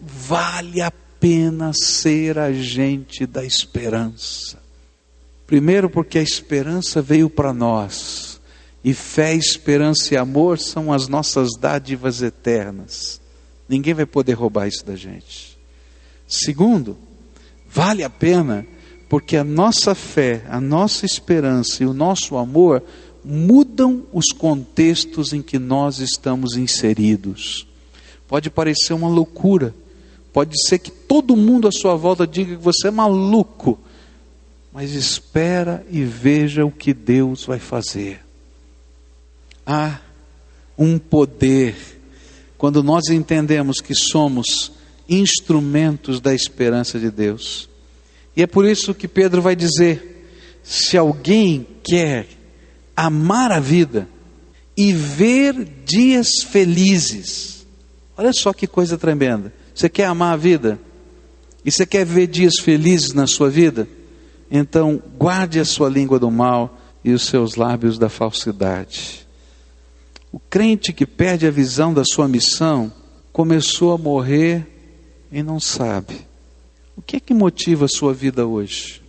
vale 0.00 0.82
a 0.82 0.90
pena 0.90 1.70
ser 1.72 2.40
agente 2.40 3.24
da 3.24 3.44
esperança. 3.44 4.58
Primeiro, 5.46 5.88
porque 5.88 6.18
a 6.18 6.22
esperança 6.22 7.00
veio 7.00 7.30
para 7.30 7.52
nós, 7.52 8.40
e 8.82 8.92
fé, 8.92 9.32
esperança 9.32 10.14
e 10.14 10.16
amor 10.16 10.58
são 10.58 10.92
as 10.92 11.06
nossas 11.06 11.50
dádivas 11.56 12.20
eternas. 12.20 13.20
Ninguém 13.68 13.94
vai 13.94 14.06
poder 14.06 14.32
roubar 14.32 14.66
isso 14.66 14.84
da 14.84 14.96
gente. 14.96 15.47
Segundo, 16.28 16.98
vale 17.66 18.04
a 18.04 18.10
pena, 18.10 18.66
porque 19.08 19.34
a 19.36 19.42
nossa 19.42 19.94
fé, 19.94 20.44
a 20.50 20.60
nossa 20.60 21.06
esperança 21.06 21.82
e 21.82 21.86
o 21.86 21.94
nosso 21.94 22.36
amor 22.36 22.82
mudam 23.24 24.04
os 24.12 24.26
contextos 24.26 25.32
em 25.32 25.40
que 25.40 25.58
nós 25.58 25.98
estamos 26.00 26.56
inseridos. 26.56 27.66
Pode 28.28 28.50
parecer 28.50 28.92
uma 28.92 29.08
loucura, 29.08 29.74
pode 30.30 30.54
ser 30.68 30.78
que 30.78 30.90
todo 30.90 31.34
mundo 31.34 31.66
à 31.66 31.72
sua 31.72 31.96
volta 31.96 32.26
diga 32.26 32.56
que 32.56 32.62
você 32.62 32.88
é 32.88 32.90
maluco, 32.90 33.78
mas 34.70 34.92
espera 34.92 35.84
e 35.90 36.04
veja 36.04 36.64
o 36.64 36.70
que 36.70 36.92
Deus 36.92 37.44
vai 37.46 37.58
fazer. 37.58 38.20
Há 39.66 39.98
um 40.76 40.98
poder 40.98 41.74
quando 42.58 42.82
nós 42.82 43.08
entendemos 43.08 43.80
que 43.80 43.94
somos 43.94 44.77
instrumentos 45.08 46.20
da 46.20 46.34
esperança 46.34 46.98
de 46.98 47.10
Deus. 47.10 47.68
E 48.36 48.42
é 48.42 48.46
por 48.46 48.64
isso 48.64 48.94
que 48.94 49.08
Pedro 49.08 49.40
vai 49.40 49.56
dizer: 49.56 50.26
se 50.62 50.96
alguém 50.96 51.66
quer 51.82 52.26
amar 52.94 53.52
a 53.52 53.60
vida 53.60 54.08
e 54.76 54.92
ver 54.92 55.68
dias 55.84 56.42
felizes. 56.42 57.66
Olha 58.16 58.32
só 58.32 58.52
que 58.52 58.66
coisa 58.66 58.98
tremenda. 58.98 59.52
Você 59.74 59.88
quer 59.88 60.04
amar 60.06 60.34
a 60.34 60.36
vida? 60.36 60.78
E 61.64 61.70
você 61.70 61.86
quer 61.86 62.04
ver 62.04 62.26
dias 62.26 62.54
felizes 62.60 63.12
na 63.12 63.26
sua 63.26 63.48
vida? 63.48 63.88
Então, 64.50 65.02
guarde 65.16 65.60
a 65.60 65.64
sua 65.64 65.88
língua 65.88 66.18
do 66.18 66.30
mal 66.30 66.78
e 67.04 67.12
os 67.12 67.22
seus 67.22 67.54
lábios 67.54 67.98
da 67.98 68.08
falsidade. 68.08 69.26
O 70.32 70.38
crente 70.38 70.92
que 70.92 71.06
perde 71.06 71.46
a 71.46 71.50
visão 71.50 71.94
da 71.94 72.04
sua 72.04 72.28
missão 72.28 72.92
começou 73.32 73.92
a 73.92 73.98
morrer 73.98 74.66
e 75.30 75.42
não 75.42 75.60
sabe. 75.60 76.26
O 76.96 77.02
que 77.02 77.16
é 77.16 77.20
que 77.20 77.32
motiva 77.32 77.84
a 77.84 77.88
sua 77.88 78.12
vida 78.12 78.46
hoje? 78.46 79.02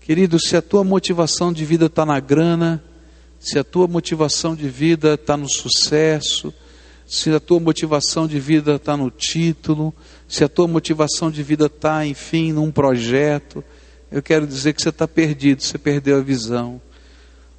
Querido, 0.00 0.40
se 0.40 0.56
a 0.56 0.62
tua 0.62 0.82
motivação 0.82 1.52
de 1.52 1.64
vida 1.64 1.86
está 1.86 2.04
na 2.04 2.18
grana, 2.18 2.82
se 3.38 3.58
a 3.58 3.64
tua 3.64 3.86
motivação 3.86 4.56
de 4.56 4.68
vida 4.68 5.14
está 5.14 5.36
no 5.36 5.48
sucesso, 5.48 6.52
se 7.06 7.30
a 7.30 7.40
tua 7.40 7.60
motivação 7.60 8.26
de 8.26 8.38
vida 8.38 8.76
está 8.76 8.96
no 8.96 9.10
título, 9.10 9.94
se 10.28 10.44
a 10.44 10.48
tua 10.48 10.68
motivação 10.68 11.30
de 11.30 11.42
vida 11.42 11.66
está, 11.66 12.06
enfim, 12.06 12.52
num 12.52 12.70
projeto, 12.70 13.64
eu 14.10 14.22
quero 14.22 14.46
dizer 14.46 14.72
que 14.72 14.82
você 14.82 14.88
está 14.88 15.06
perdido, 15.06 15.62
você 15.62 15.78
perdeu 15.78 16.18
a 16.18 16.22
visão. 16.22 16.80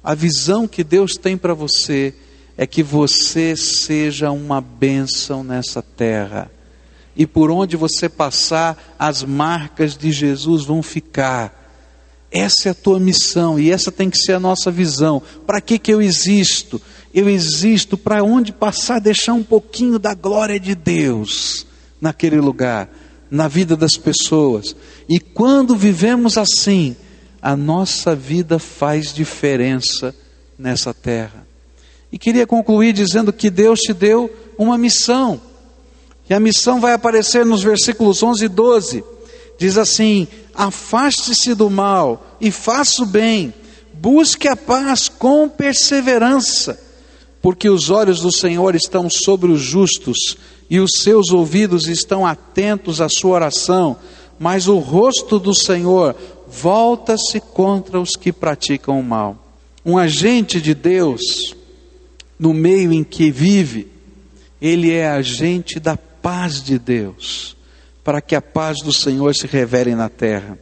A 0.04 0.14
visão 0.14 0.68
que 0.68 0.84
Deus 0.84 1.14
tem 1.14 1.36
para 1.36 1.54
você 1.54 2.14
é 2.56 2.66
que 2.66 2.82
você 2.82 3.56
seja 3.56 4.30
uma 4.30 4.60
bênção 4.60 5.42
nessa 5.42 5.80
terra. 5.80 6.50
E 7.16 7.26
por 7.26 7.50
onde 7.50 7.76
você 7.76 8.08
passar, 8.08 8.94
as 8.98 9.22
marcas 9.22 9.96
de 9.96 10.10
Jesus 10.10 10.64
vão 10.64 10.82
ficar 10.82 11.62
essa 12.32 12.70
é 12.70 12.72
a 12.72 12.74
tua 12.74 12.98
missão 12.98 13.60
e 13.60 13.70
essa 13.70 13.92
tem 13.92 14.08
que 14.08 14.16
ser 14.16 14.32
a 14.32 14.40
nossa 14.40 14.70
visão. 14.70 15.22
Para 15.46 15.60
que, 15.60 15.78
que 15.78 15.92
eu 15.92 16.00
existo? 16.00 16.80
Eu 17.12 17.28
existo 17.28 17.98
para 17.98 18.24
onde 18.24 18.52
passar, 18.52 18.98
deixar 18.98 19.34
um 19.34 19.42
pouquinho 19.42 19.98
da 19.98 20.14
glória 20.14 20.58
de 20.58 20.74
Deus 20.74 21.66
naquele 22.00 22.40
lugar, 22.40 22.88
na 23.30 23.48
vida 23.48 23.76
das 23.76 23.98
pessoas. 23.98 24.74
E 25.06 25.20
quando 25.20 25.76
vivemos 25.76 26.38
assim, 26.38 26.96
a 27.40 27.54
nossa 27.54 28.16
vida 28.16 28.58
faz 28.58 29.12
diferença 29.12 30.14
nessa 30.58 30.94
terra. 30.94 31.46
E 32.10 32.18
queria 32.18 32.46
concluir 32.46 32.94
dizendo 32.94 33.30
que 33.30 33.50
Deus 33.50 33.80
te 33.80 33.92
deu 33.92 34.34
uma 34.56 34.78
missão. 34.78 35.38
E 36.28 36.34
a 36.34 36.40
missão 36.40 36.80
vai 36.80 36.92
aparecer 36.92 37.44
nos 37.44 37.62
versículos 37.62 38.22
11 38.22 38.44
e 38.44 38.48
12. 38.48 39.04
Diz 39.58 39.76
assim: 39.76 40.26
Afaste-se 40.54 41.54
do 41.54 41.68
mal 41.68 42.36
e 42.40 42.50
faça 42.50 43.02
o 43.02 43.06
bem, 43.06 43.52
Busque 44.02 44.48
a 44.48 44.56
paz 44.56 45.08
com 45.08 45.48
perseverança, 45.48 46.76
porque 47.40 47.70
os 47.70 47.88
olhos 47.88 48.20
do 48.20 48.32
Senhor 48.32 48.74
estão 48.74 49.08
sobre 49.08 49.52
os 49.52 49.60
justos 49.60 50.36
e 50.68 50.80
os 50.80 50.90
seus 50.98 51.30
ouvidos 51.30 51.86
estão 51.86 52.26
atentos 52.26 53.00
à 53.00 53.08
sua 53.08 53.34
oração, 53.34 53.96
mas 54.40 54.66
o 54.66 54.78
rosto 54.78 55.38
do 55.38 55.54
Senhor 55.54 56.16
volta-se 56.48 57.38
contra 57.38 58.00
os 58.00 58.16
que 58.16 58.32
praticam 58.32 58.98
o 58.98 59.04
mal. 59.04 59.36
Um 59.86 59.96
agente 59.96 60.60
de 60.60 60.74
Deus, 60.74 61.54
no 62.36 62.52
meio 62.52 62.92
em 62.92 63.04
que 63.04 63.30
vive, 63.30 63.86
ele 64.60 64.90
é 64.90 65.08
agente 65.08 65.78
da 65.78 65.96
paz 66.22 66.62
de 66.62 66.78
Deus, 66.78 67.56
para 68.04 68.20
que 68.20 68.34
a 68.34 68.40
paz 68.40 68.78
do 68.78 68.92
Senhor 68.92 69.34
se 69.34 69.46
revele 69.46 69.94
na 69.94 70.08
terra. 70.08 70.58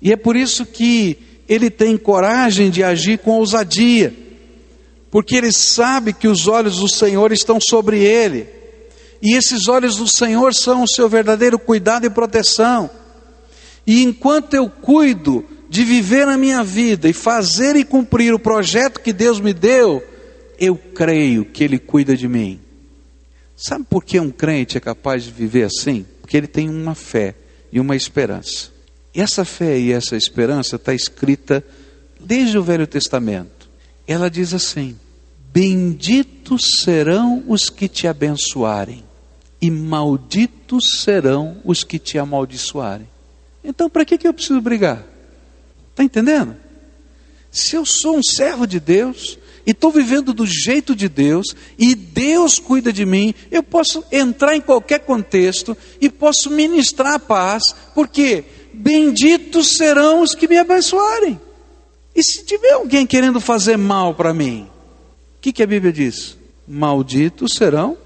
E 0.00 0.10
é 0.10 0.16
por 0.16 0.34
isso 0.34 0.66
que 0.66 1.18
ele 1.48 1.70
tem 1.70 1.96
coragem 1.96 2.70
de 2.70 2.82
agir 2.82 3.18
com 3.18 3.32
ousadia, 3.32 4.12
porque 5.10 5.36
ele 5.36 5.52
sabe 5.52 6.12
que 6.12 6.26
os 6.26 6.48
olhos 6.48 6.78
do 6.78 6.88
Senhor 6.88 7.30
estão 7.30 7.60
sobre 7.60 8.02
ele, 8.02 8.48
e 9.20 9.36
esses 9.36 9.68
olhos 9.68 9.96
do 9.96 10.08
Senhor 10.08 10.54
são 10.54 10.82
o 10.82 10.88
seu 10.88 11.08
verdadeiro 11.08 11.58
cuidado 11.58 12.06
e 12.06 12.10
proteção. 12.10 12.90
E 13.86 14.02
enquanto 14.02 14.54
eu 14.54 14.68
cuido 14.68 15.44
de 15.68 15.84
viver 15.84 16.26
a 16.26 16.36
minha 16.36 16.64
vida 16.64 17.08
e 17.08 17.12
fazer 17.12 17.76
e 17.76 17.84
cumprir 17.84 18.34
o 18.34 18.38
projeto 18.38 19.00
que 19.00 19.12
Deus 19.12 19.40
me 19.40 19.52
deu, 19.52 20.02
eu 20.58 20.76
creio 20.76 21.44
que 21.44 21.62
Ele 21.62 21.78
cuida 21.78 22.16
de 22.16 22.28
mim. 22.28 22.60
Sabe 23.62 23.84
por 23.88 24.04
que 24.04 24.18
um 24.18 24.28
crente 24.28 24.76
é 24.76 24.80
capaz 24.80 25.22
de 25.22 25.30
viver 25.30 25.62
assim? 25.62 26.04
Porque 26.20 26.36
ele 26.36 26.48
tem 26.48 26.68
uma 26.68 26.96
fé 26.96 27.36
e 27.70 27.78
uma 27.78 27.94
esperança. 27.94 28.72
E 29.14 29.20
essa 29.20 29.44
fé 29.44 29.78
e 29.78 29.92
essa 29.92 30.16
esperança 30.16 30.74
está 30.74 30.92
escrita 30.92 31.64
desde 32.18 32.58
o 32.58 32.62
Velho 32.64 32.88
Testamento. 32.88 33.70
Ela 34.04 34.28
diz 34.28 34.52
assim: 34.52 34.98
Benditos 35.52 36.80
serão 36.80 37.44
os 37.46 37.70
que 37.70 37.86
te 37.86 38.08
abençoarem, 38.08 39.04
e 39.60 39.70
malditos 39.70 41.00
serão 41.00 41.58
os 41.64 41.84
que 41.84 42.00
te 42.00 42.18
amaldiçoarem. 42.18 43.06
Então, 43.62 43.88
para 43.88 44.04
que, 44.04 44.18
que 44.18 44.26
eu 44.26 44.34
preciso 44.34 44.60
brigar? 44.60 45.06
Está 45.90 46.02
entendendo? 46.02 46.56
Se 47.48 47.76
eu 47.76 47.86
sou 47.86 48.16
um 48.16 48.22
servo 48.24 48.66
de 48.66 48.80
Deus 48.80 49.38
e 49.66 49.70
estou 49.70 49.90
vivendo 49.90 50.32
do 50.32 50.44
jeito 50.44 50.94
de 50.94 51.08
Deus 51.08 51.46
e 51.78 51.94
Deus 51.94 52.58
cuida 52.58 52.92
de 52.92 53.06
mim, 53.06 53.34
eu 53.50 53.62
posso 53.62 54.04
entrar 54.10 54.56
em 54.56 54.60
qualquer 54.60 55.00
contexto 55.00 55.76
e 56.00 56.10
posso 56.10 56.50
ministrar 56.50 57.14
a 57.14 57.18
paz, 57.18 57.62
porque 57.94 58.44
benditos 58.72 59.76
serão 59.76 60.22
os 60.22 60.34
que 60.34 60.48
me 60.48 60.58
abençoarem. 60.58 61.40
E 62.14 62.22
se 62.22 62.44
tiver 62.44 62.72
alguém 62.72 63.06
querendo 63.06 63.40
fazer 63.40 63.76
mal 63.76 64.14
para 64.14 64.34
mim, 64.34 64.68
o 65.36 65.40
que, 65.40 65.52
que 65.52 65.62
a 65.62 65.66
Bíblia 65.66 65.92
diz? 65.92 66.36
Malditos 66.66 67.54
serão 67.56 67.96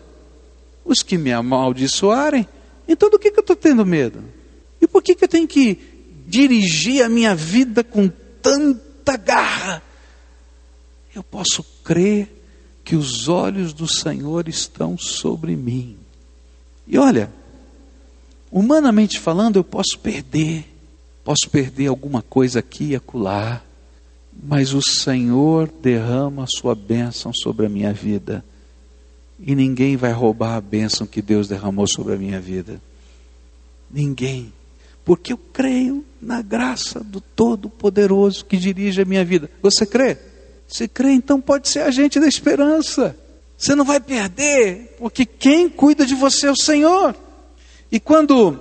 os 0.85 1.03
que 1.03 1.19
me 1.19 1.33
amaldiçoarem. 1.33 2.47
Então 2.87 3.11
do 3.11 3.19
que, 3.19 3.31
que 3.31 3.39
eu 3.39 3.43
estou 3.43 3.57
tendo 3.57 3.85
medo? 3.85 4.23
E 4.81 4.87
por 4.87 5.03
que, 5.03 5.15
que 5.15 5.25
eu 5.25 5.29
tenho 5.29 5.49
que 5.49 5.79
dirigir 6.27 7.03
a 7.03 7.09
minha 7.09 7.35
vida 7.35 7.83
com 7.83 8.09
tanta 8.43 9.17
garra? 9.17 9.83
Eu 11.17 11.25
posso 11.25 11.65
crer 11.83 12.29
que 12.85 12.95
os 12.95 13.27
olhos 13.27 13.73
do 13.73 13.89
Senhor 13.91 14.49
estão 14.49 14.99
sobre 14.99 15.57
mim. 15.57 15.97
E 16.87 16.99
olha, 16.99 17.33
humanamente 18.53 19.19
falando, 19.19 19.57
eu 19.57 19.65
posso 19.65 19.99
perder, 19.99 20.67
posso 21.25 21.49
perder 21.51 21.87
alguma 21.87 22.21
coisa 22.21 22.59
aqui 22.59 22.91
e 22.91 22.97
acolá, 22.97 23.63
mas 24.31 24.75
o 24.75 24.83
Senhor 24.83 25.73
derrama 25.81 26.45
a 26.45 26.47
sua 26.47 26.75
bênção 26.75 27.33
sobre 27.33 27.65
a 27.65 27.71
minha 27.71 27.95
vida. 27.95 28.45
E 29.41 29.55
ninguém 29.55 29.97
vai 29.97 30.13
roubar 30.13 30.57
a 30.57 30.61
bênção 30.61 31.07
que 31.07 31.23
Deus 31.23 31.49
derramou 31.49 31.87
sobre 31.89 32.13
a 32.13 32.19
minha 32.19 32.39
vida. 32.39 32.79
Ninguém 33.91 34.53
porque 35.03 35.33
eu 35.33 35.39
creio 35.39 36.05
na 36.21 36.43
graça 36.43 36.99
do 36.99 37.21
Todo-Poderoso 37.21 38.45
que 38.45 38.57
dirige 38.57 39.01
a 39.01 39.05
minha 39.05 39.25
vida. 39.25 39.49
Você 39.63 39.87
crê? 39.87 40.19
Se 40.69 40.89
crê, 40.89 41.13
então 41.13 41.41
pode 41.41 41.69
ser 41.69 41.81
agente 41.81 42.19
da 42.19 42.27
esperança. 42.27 43.17
Você 43.57 43.75
não 43.75 43.85
vai 43.85 44.01
perder, 44.01 44.97
porque 44.99 45.25
quem 45.25 45.69
cuida 45.69 46.05
de 46.05 46.15
você 46.15 46.49
é 46.49 46.51
o 46.51 46.61
Senhor. 46.61 47.15
E 47.91 47.99
quando 47.99 48.59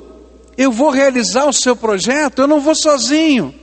eu 0.57 0.71
vou 0.71 0.89
realizar 0.89 1.47
o 1.47 1.53
seu 1.53 1.75
projeto, 1.75 2.41
eu 2.41 2.47
não 2.47 2.61
vou 2.61 2.75
sozinho. 2.75 3.53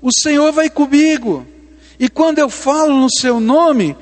O 0.00 0.10
Senhor 0.12 0.52
vai 0.52 0.70
comigo. 0.70 1.46
E 1.98 2.08
quando 2.08 2.38
eu 2.38 2.48
falo 2.48 3.00
no 3.00 3.10
seu 3.10 3.40
nome, 3.40 3.96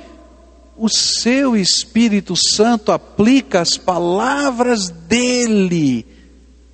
o 0.77 0.89
seu 0.89 1.57
Espírito 1.57 2.35
Santo 2.37 2.93
aplica 2.93 3.61
as 3.61 3.77
palavras 3.77 4.89
dele 4.89 6.07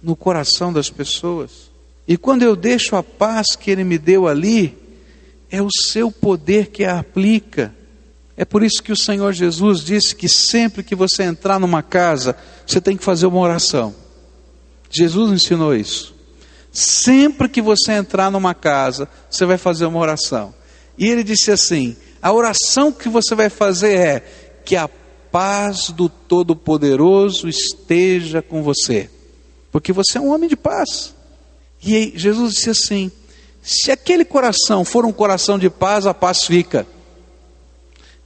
no 0.03 0.15
coração 0.15 0.73
das 0.73 0.89
pessoas. 0.89 1.71
E 2.07 2.17
quando 2.17 2.43
eu 2.43 2.55
deixo 2.55 2.95
a 2.95 3.03
paz 3.03 3.57
que 3.59 3.71
Ele 3.71 3.83
me 3.83 3.99
deu 3.99 4.29
ali, 4.29 4.77
é 5.51 5.63
o 5.63 5.69
seu 5.71 6.11
poder 6.11 6.69
que 6.69 6.85
a 6.85 6.99
aplica. 6.99 7.75
É 8.37 8.45
por 8.45 8.63
isso 8.63 8.83
que 8.83 8.93
o 8.93 8.97
Senhor 8.97 9.33
Jesus 9.33 9.81
disse 9.81 10.15
que 10.15 10.29
sempre 10.29 10.83
que 10.83 10.95
você 10.95 11.23
entrar 11.23 11.59
numa 11.59 11.83
casa, 11.83 12.37
você 12.67 12.81
tem 12.81 12.97
que 12.97 13.05
fazer 13.05 13.27
uma 13.27 13.41
oração. 13.41 13.95
Jesus 14.91 15.33
ensinou 15.33 15.75
isso. 15.75 16.15
Sempre 16.73 17.49
que 17.49 17.63
você 17.63 17.93
entrar 17.93 18.31
numa 18.31 18.55
casa, 18.55 19.09
você 19.31 19.47
vai 19.47 19.57
fazer 19.57 19.87
uma 19.87 19.99
oração. 19.99 20.55
E 20.99 21.07
ele 21.07 21.25
disse 21.25 21.51
assim: 21.51 21.97
a 22.21 22.33
oração 22.33 22.93
que 22.93 23.09
você 23.09 23.35
vai 23.35 23.49
fazer 23.49 23.99
é 23.99 24.21
que 24.65 24.77
a 24.77 24.89
paz 25.31 25.91
do 25.91 26.09
Todo-Poderoso 26.09 27.49
esteja 27.49 28.43
com 28.43 28.63
você 28.63 29.11
porque 29.77 29.93
você 29.93 30.17
é 30.17 30.21
um 30.23 30.33
homem 30.33 30.49
de 30.49 30.57
paz. 30.57 31.15
E 31.83 31.95
aí, 31.95 32.13
Jesus 32.17 32.55
disse 32.55 32.71
assim: 32.71 33.13
se 33.67 33.91
aquele 33.91 34.25
coração 34.25 34.85
for 34.85 35.05
um 35.05 35.13
coração 35.13 35.59
de 35.59 35.69
paz, 35.69 36.07
a 36.07 36.15
paz 36.15 36.45
fica. 36.45 36.87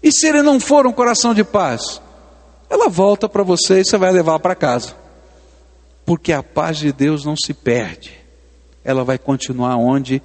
E 0.02 0.12
se 0.12 0.26
ele 0.26 0.42
não 0.42 0.60
for 0.60 0.86
um 0.86 0.92
coração 0.92 1.32
de 1.32 1.42
paz, 1.42 1.98
ela 2.68 2.90
volta 2.90 3.26
para 3.26 3.42
você 3.42 3.80
e 3.80 3.84
você 3.84 3.96
vai 3.96 4.12
levar 4.12 4.38
para 4.38 4.54
casa. 4.54 4.94
Porque 6.04 6.30
a 6.30 6.42
paz 6.42 6.76
de 6.76 6.92
Deus 6.92 7.24
não 7.24 7.36
se 7.36 7.54
perde, 7.54 8.12
ela 8.84 9.02
vai 9.02 9.16
continuar 9.16 9.76
onde 9.76 10.22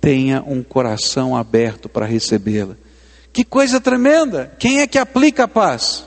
tenha 0.00 0.42
um 0.44 0.64
coração 0.64 1.36
aberto 1.36 1.88
para 1.88 2.04
recebê-la. 2.04 2.74
Que 3.32 3.44
coisa 3.44 3.80
tremenda! 3.80 4.52
Quem 4.58 4.80
é 4.80 4.86
que 4.88 4.98
aplica 4.98 5.44
a 5.44 5.48
paz? 5.48 6.04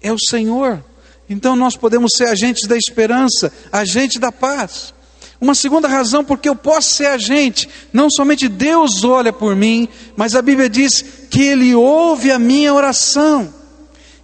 É 0.00 0.10
o 0.10 0.18
Senhor. 0.18 0.82
Então 1.28 1.54
nós 1.54 1.76
podemos 1.76 2.12
ser 2.16 2.28
agentes 2.28 2.66
da 2.66 2.78
esperança, 2.78 3.52
agentes 3.70 4.18
da 4.18 4.32
paz. 4.32 4.94
Uma 5.40 5.54
segunda 5.54 5.86
razão 5.86 6.24
porque 6.24 6.48
eu 6.48 6.56
posso 6.56 6.94
ser 6.94 7.06
agente, 7.06 7.68
não 7.92 8.08
somente 8.10 8.48
Deus 8.48 9.04
olha 9.04 9.32
por 9.32 9.54
mim, 9.54 9.88
mas 10.16 10.34
a 10.34 10.40
Bíblia 10.40 10.68
diz 10.68 11.04
que 11.30 11.42
Ele 11.42 11.74
ouve 11.74 12.30
a 12.30 12.38
minha 12.38 12.72
oração. 12.72 13.52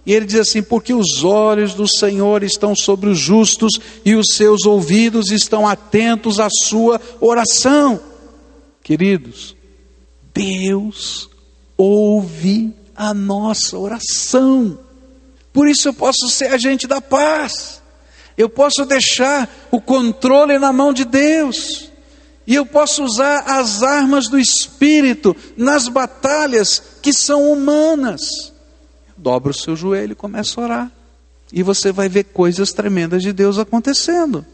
E 0.05 0.13
ele 0.13 0.25
diz 0.25 0.39
assim: 0.39 0.61
porque 0.61 0.93
os 0.93 1.23
olhos 1.23 1.73
do 1.73 1.87
Senhor 1.87 2.43
estão 2.43 2.75
sobre 2.75 3.09
os 3.09 3.17
justos 3.17 3.79
e 4.03 4.15
os 4.15 4.27
seus 4.35 4.65
ouvidos 4.65 5.31
estão 5.31 5.67
atentos 5.67 6.39
à 6.39 6.49
sua 6.49 6.99
oração. 7.21 8.01
Queridos, 8.83 9.55
Deus 10.33 11.29
ouve 11.77 12.73
a 12.95 13.13
nossa 13.13 13.77
oração. 13.77 14.77
Por 15.53 15.69
isso 15.69 15.87
eu 15.87 15.93
posso 15.93 16.27
ser 16.27 16.47
agente 16.47 16.87
da 16.87 16.99
paz. 16.99 17.82
Eu 18.37 18.49
posso 18.49 18.85
deixar 18.85 19.49
o 19.71 19.79
controle 19.79 20.57
na 20.57 20.73
mão 20.73 20.93
de 20.93 21.05
Deus. 21.05 21.91
E 22.45 22.55
eu 22.55 22.65
posso 22.65 23.03
usar 23.03 23.39
as 23.59 23.83
armas 23.83 24.27
do 24.27 24.37
Espírito 24.37 25.35
nas 25.55 25.87
batalhas 25.87 26.81
que 27.01 27.13
são 27.13 27.51
humanas. 27.51 28.21
Dobra 29.15 29.51
o 29.51 29.53
seu 29.53 29.75
joelho 29.75 30.11
e 30.11 30.15
começa 30.15 30.59
a 30.59 30.63
orar. 30.63 30.91
E 31.51 31.63
você 31.63 31.91
vai 31.91 32.09
ver 32.09 32.25
coisas 32.25 32.73
tremendas 32.73 33.21
de 33.21 33.31
Deus 33.31 33.57
acontecendo. 33.57 34.45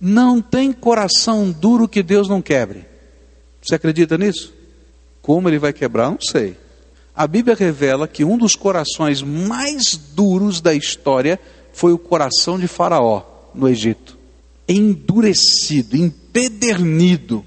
Não 0.00 0.42
tem 0.42 0.72
coração 0.72 1.50
duro 1.50 1.88
que 1.88 2.02
Deus 2.02 2.28
não 2.28 2.42
quebre. 2.42 2.84
Você 3.62 3.74
acredita 3.74 4.18
nisso? 4.18 4.52
Como 5.22 5.48
ele 5.48 5.58
vai 5.58 5.72
quebrar, 5.72 6.10
não 6.10 6.20
sei. 6.20 6.56
A 7.14 7.26
Bíblia 7.26 7.56
revela 7.56 8.06
que 8.06 8.24
um 8.24 8.38
dos 8.38 8.54
corações 8.54 9.22
mais 9.22 9.96
duros 9.96 10.60
da 10.60 10.74
história 10.74 11.40
foi 11.78 11.92
o 11.92 11.98
coração 11.98 12.58
de 12.58 12.66
Faraó 12.66 13.22
no 13.54 13.68
Egito. 13.68 14.18
Endurecido, 14.68 15.96
empedernido. 15.96 17.46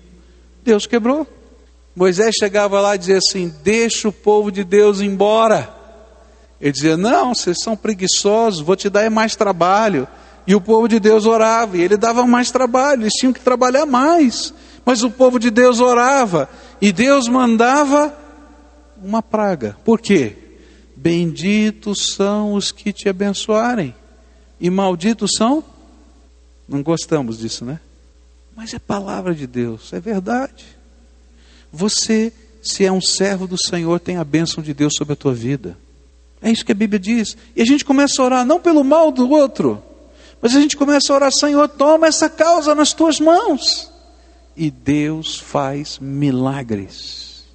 Deus 0.63 0.87
quebrou. 0.87 1.27
Moisés 1.93 2.33
chegava 2.39 2.79
lá 2.79 2.95
e 2.95 2.97
dizia 2.97 3.17
assim: 3.17 3.53
Deixa 3.61 4.07
o 4.07 4.13
povo 4.13 4.49
de 4.49 4.63
Deus 4.63 5.01
embora. 5.01 5.69
Ele 6.61 6.71
dizia: 6.71 6.95
Não, 6.95 7.35
vocês 7.35 7.57
são 7.61 7.75
preguiçosos, 7.75 8.61
vou 8.61 8.77
te 8.77 8.89
dar 8.89 9.11
mais 9.11 9.35
trabalho. 9.35 10.07
E 10.47 10.55
o 10.55 10.61
povo 10.61 10.87
de 10.87 10.99
Deus 10.99 11.25
orava, 11.25 11.77
e 11.77 11.81
ele 11.81 11.97
dava 11.97 12.25
mais 12.25 12.49
trabalho, 12.49 13.03
eles 13.03 13.13
tinham 13.13 13.33
que 13.33 13.41
trabalhar 13.41 13.85
mais. 13.85 14.53
Mas 14.85 15.03
o 15.03 15.11
povo 15.11 15.37
de 15.37 15.51
Deus 15.51 15.79
orava 15.79 16.49
e 16.81 16.91
Deus 16.91 17.27
mandava 17.27 18.17
uma 19.03 19.21
praga. 19.21 19.77
Por 19.83 19.99
quê? 19.99 20.35
Benditos 20.95 22.13
são 22.15 22.53
os 22.53 22.71
que 22.71 22.93
te 22.93 23.09
abençoarem, 23.09 23.93
e 24.61 24.69
malditos 24.69 25.31
são. 25.35 25.63
Não 26.69 26.83
gostamos 26.83 27.39
disso, 27.39 27.65
né? 27.65 27.79
Mas 28.55 28.73
é 28.73 28.79
palavra 28.79 29.33
de 29.33 29.47
Deus, 29.47 29.91
é 29.91 29.99
verdade. 29.99 30.65
Você, 31.73 32.31
se 32.61 32.85
é 32.85 32.91
um 32.91 33.01
servo 33.01 33.47
do 33.47 33.57
Senhor, 33.57 33.99
tem 33.99 34.17
a 34.17 34.23
bênção 34.23 34.63
de 34.63 34.73
Deus 34.73 34.93
sobre 34.95 35.13
a 35.13 35.15
tua 35.15 35.33
vida. 35.33 35.75
É 36.41 36.51
isso 36.51 36.63
que 36.63 36.71
a 36.71 36.75
Bíblia 36.75 36.99
diz. 36.99 37.35
E 37.55 37.61
a 37.61 37.65
gente 37.65 37.83
começa 37.83 38.21
a 38.21 38.25
orar 38.25 38.45
não 38.45 38.59
pelo 38.59 38.83
mal 38.83 39.11
do 39.11 39.29
outro, 39.29 39.81
mas 40.41 40.55
a 40.55 40.61
gente 40.61 40.77
começa 40.77 41.11
a 41.11 41.15
orar, 41.15 41.31
Senhor, 41.31 41.67
toma 41.67 42.07
essa 42.07 42.29
causa 42.29 42.75
nas 42.75 42.93
tuas 42.93 43.19
mãos. 43.19 43.91
E 44.55 44.69
Deus 44.69 45.39
faz 45.39 45.97
milagres. 45.99 47.45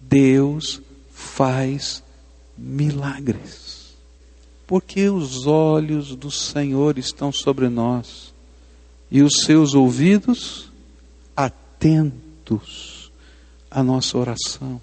Deus 0.00 0.80
faz 1.12 2.02
milagres. 2.56 3.70
Porque 4.70 5.08
os 5.08 5.48
olhos 5.48 6.14
do 6.14 6.30
Senhor 6.30 6.96
estão 6.96 7.32
sobre 7.32 7.68
nós 7.68 8.32
e 9.10 9.20
os 9.20 9.42
seus 9.42 9.74
ouvidos 9.74 10.70
atentos 11.34 13.10
à 13.68 13.82
nossa 13.82 14.16
oração. 14.16 14.80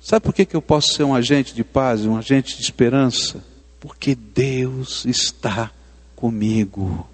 Sabe 0.00 0.24
por 0.24 0.32
que, 0.32 0.46
que 0.46 0.56
eu 0.56 0.62
posso 0.62 0.94
ser 0.94 1.02
um 1.02 1.14
agente 1.14 1.54
de 1.54 1.62
paz, 1.62 2.06
um 2.06 2.16
agente 2.16 2.56
de 2.56 2.62
esperança? 2.62 3.44
Porque 3.78 4.14
Deus 4.14 5.04
está 5.04 5.70
comigo. 6.16 7.06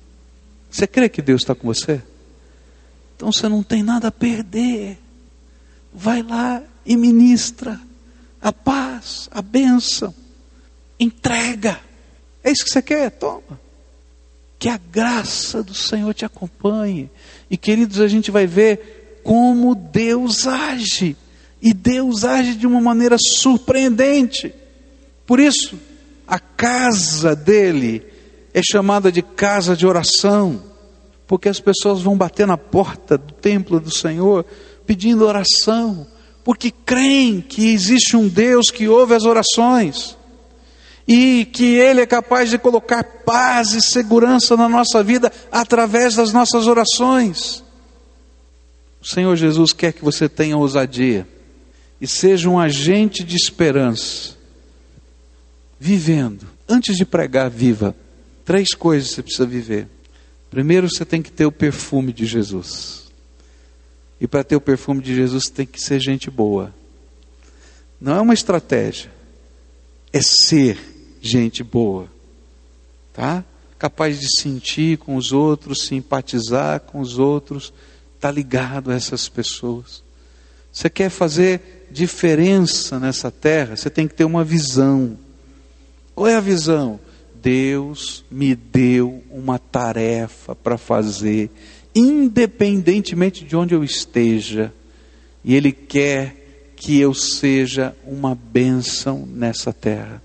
Você 0.71 0.87
crê 0.87 1.09
que 1.09 1.21
Deus 1.21 1.43
está 1.43 1.53
com 1.53 1.67
você? 1.67 2.01
Então 3.17 3.33
você 3.33 3.49
não 3.49 3.65
tem 3.65 3.83
nada 3.83 4.07
a 4.07 4.13
perder. 4.13 4.97
Vai 5.93 6.23
lá 6.23 6.63
e 6.87 6.97
ministra 6.97 7.81
a 8.41 8.53
paz, 8.53 9.29
a 9.33 9.43
bênção. 9.43 10.15
Entrega. 10.99 11.81
É 12.43 12.51
isso 12.51 12.65
que 12.65 12.71
você 12.71 12.83
quer? 12.83 13.11
Toma. 13.11 13.61
Que 14.59 14.69
a 14.69 14.77
graça 14.77 15.63
do 15.63 15.75
Senhor 15.75 16.13
te 16.13 16.25
acompanhe. 16.25 17.11
E 17.51 17.57
queridos, 17.57 18.01
a 18.01 18.09
gente 18.09 18.31
vai 18.31 18.47
ver 18.47 19.21
como 19.23 19.75
Deus 19.75 20.47
age. 20.47 21.17
E 21.63 21.73
Deus 21.73 22.25
age 22.25 22.55
de 22.55 22.67
uma 22.67 22.81
maneira 22.81 23.17
surpreendente. 23.19 24.53
Por 25.27 25.39
isso, 25.39 25.79
a 26.27 26.39
casa 26.39 27.35
dele 27.37 28.05
é 28.53 28.61
chamada 28.63 29.13
de 29.13 29.23
casa 29.23 29.77
de 29.77 29.87
oração, 29.87 30.63
porque 31.27 31.49
as 31.49 31.61
pessoas 31.61 32.03
vão 32.03 32.17
bater 32.17 32.47
na 32.47 32.59
porta 32.59 33.17
do 33.17 33.33
templo 33.33 33.79
do 33.79 33.91
Senhor 33.91 34.45
pedindo 34.87 35.27
oração, 35.27 36.07
porque 36.43 36.71
creem 36.71 37.41
que 37.41 37.73
existe 37.73 38.17
um 38.17 38.27
Deus 38.27 38.71
que 38.71 38.89
ouve 38.89 39.15
as 39.15 39.25
orações 39.25 40.18
e 41.09 41.47
que 41.47 41.65
Ele 41.65 42.03
é 42.03 42.07
capaz 42.07 42.51
de 42.51 42.59
colocar 42.59 43.03
paz 43.03 43.73
e 43.73 43.81
segurança 43.81 44.55
na 44.59 44.69
nossa 44.69 45.03
vida 45.03 45.33
através 45.51 46.17
das 46.17 46.35
nossas 46.35 46.67
orações. 46.67 47.65
O 49.01 49.07
Senhor 49.07 49.35
Jesus 49.35 49.73
quer 49.73 49.95
que 49.95 50.05
você 50.05 50.29
tenha 50.29 50.59
ousadia 50.59 51.27
e 51.99 52.07
seja 52.07 52.51
um 52.51 52.59
agente 52.59 53.25
de 53.25 53.37
esperança, 53.37 54.37
vivendo. 55.81 56.47
Antes 56.69 56.97
de 56.97 57.07
pregar, 57.07 57.49
viva. 57.49 57.97
Três 58.45 58.75
coisas 58.75 59.11
você 59.11 59.23
precisa 59.23 59.47
viver. 59.47 59.89
Primeiro, 60.51 60.91
você 60.91 61.07
tem 61.07 61.23
que 61.23 61.33
ter 61.33 61.47
o 61.47 61.53
perfume 61.53 62.13
de 62.13 62.27
Jesus. 62.27 63.05
E 64.21 64.27
para 64.27 64.45
ter 64.45 64.57
o 64.57 64.61
perfume 64.61 65.01
de 65.01 65.15
Jesus, 65.15 65.49
tem 65.49 65.65
que 65.65 65.81
ser 65.81 66.01
gente 66.01 66.31
boa. 66.31 66.75
Não 67.99 68.17
é 68.17 68.21
uma 68.21 68.35
estratégia, 68.35 69.11
é 70.13 70.21
ser 70.21 70.98
gente 71.21 71.63
boa, 71.63 72.09
tá? 73.13 73.45
Capaz 73.79 74.19
de 74.19 74.27
sentir 74.41 74.99
com 74.99 75.17
os 75.17 75.33
outros, 75.33 75.87
simpatizar 75.87 76.81
com 76.81 77.01
os 77.01 77.19
outros, 77.19 77.73
tá 78.19 78.31
ligado 78.31 78.91
a 78.91 78.95
essas 78.95 79.29
pessoas. 79.29 80.03
Você 80.73 80.91
quer 80.91 81.11
fazer 81.11 81.87
diferença 81.91 82.99
nessa 82.99 83.31
terra, 83.31 83.77
você 83.77 83.89
tem 83.89 84.07
que 84.07 84.15
ter 84.15 84.25
uma 84.25 84.45
visão. 84.45 85.19
Qual 86.15 86.27
é 86.27 86.37
a 86.37 86.41
visão? 86.41 87.01
Deus 87.41 88.25
me 88.31 88.55
deu 88.55 89.23
uma 89.31 89.59
tarefa 89.59 90.55
para 90.55 90.77
fazer, 90.77 91.51
independentemente 91.95 93.45
de 93.45 93.57
onde 93.57 93.75
eu 93.75 93.85
esteja, 93.85 94.73
e 95.45 95.55
Ele 95.55 95.73
quer 95.73 96.75
que 96.77 96.99
eu 96.99 97.15
seja 97.15 97.97
uma 98.05 98.35
bênção 98.35 99.27
nessa 99.27 99.73
terra. 99.73 100.23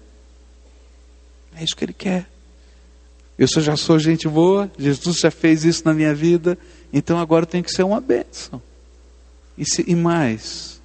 É 1.57 1.63
isso 1.63 1.75
que 1.75 1.85
Ele 1.85 1.93
quer. 1.93 2.27
Eu 3.37 3.47
já 3.47 3.75
sou 3.75 3.97
gente 3.97 4.27
boa, 4.27 4.71
Jesus 4.77 5.17
já 5.17 5.31
fez 5.31 5.65
isso 5.65 5.83
na 5.85 5.93
minha 5.93 6.13
vida, 6.13 6.57
então 6.91 7.17
agora 7.17 7.45
tenho 7.45 7.63
que 7.63 7.71
ser 7.71 7.83
uma 7.83 7.99
bênção. 7.99 8.61
E, 9.57 9.65
se, 9.65 9.83
e 9.87 9.95
mais, 9.95 10.79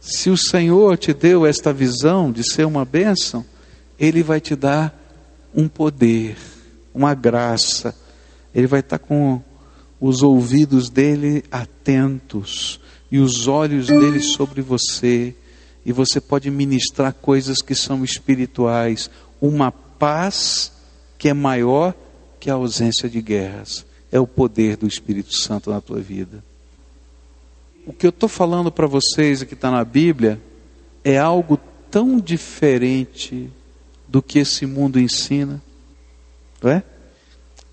se 0.00 0.30
o 0.30 0.36
Senhor 0.36 0.98
te 0.98 1.14
deu 1.14 1.46
esta 1.46 1.72
visão 1.72 2.32
de 2.32 2.42
ser 2.42 2.66
uma 2.66 2.84
bênção, 2.84 3.44
Ele 3.98 4.22
vai 4.22 4.40
te 4.40 4.56
dar 4.56 4.98
um 5.54 5.68
poder, 5.68 6.36
uma 6.92 7.14
graça. 7.14 7.94
Ele 8.54 8.66
vai 8.66 8.80
estar 8.80 8.98
com 8.98 9.40
os 10.00 10.22
ouvidos 10.22 10.90
dele 10.90 11.44
atentos 11.50 12.80
e 13.10 13.18
os 13.18 13.46
olhos 13.46 13.86
dele 13.86 14.20
sobre 14.20 14.60
você. 14.60 15.34
E 15.84 15.92
você 15.92 16.20
pode 16.20 16.50
ministrar 16.50 17.12
coisas 17.12 17.58
que 17.58 17.74
são 17.74 18.04
espirituais, 18.04 19.10
uma 19.40 19.70
paz 20.02 20.72
que 21.16 21.28
é 21.28 21.32
maior 21.32 21.94
que 22.40 22.50
a 22.50 22.54
ausência 22.54 23.08
de 23.08 23.22
guerras. 23.22 23.86
É 24.10 24.18
o 24.18 24.26
poder 24.26 24.76
do 24.76 24.84
Espírito 24.84 25.32
Santo 25.32 25.70
na 25.70 25.80
tua 25.80 26.00
vida. 26.00 26.42
O 27.86 27.92
que 27.92 28.04
eu 28.04 28.10
estou 28.10 28.28
falando 28.28 28.72
para 28.72 28.88
vocês 28.88 29.44
que 29.44 29.54
está 29.54 29.70
na 29.70 29.84
Bíblia 29.84 30.42
é 31.04 31.16
algo 31.18 31.56
tão 31.88 32.18
diferente 32.18 33.48
do 34.08 34.20
que 34.20 34.40
esse 34.40 34.66
mundo 34.66 34.98
ensina. 34.98 35.62
Não 36.60 36.72
é? 36.72 36.82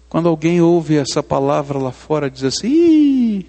Quando 0.08 0.30
alguém 0.30 0.62
ouve 0.62 0.98
essa 0.98 1.24
palavra 1.24 1.80
lá 1.80 1.92
fora, 1.92 2.30
diz 2.30 2.44
assim: 2.44 3.44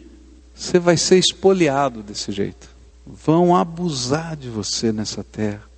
você 0.54 0.78
vai 0.78 0.96
ser 0.96 1.18
espoliado 1.18 2.02
desse 2.02 2.32
jeito. 2.32 2.70
Vão 3.06 3.54
abusar 3.54 4.36
de 4.36 4.48
você 4.48 4.90
nessa 4.90 5.22
terra. 5.22 5.69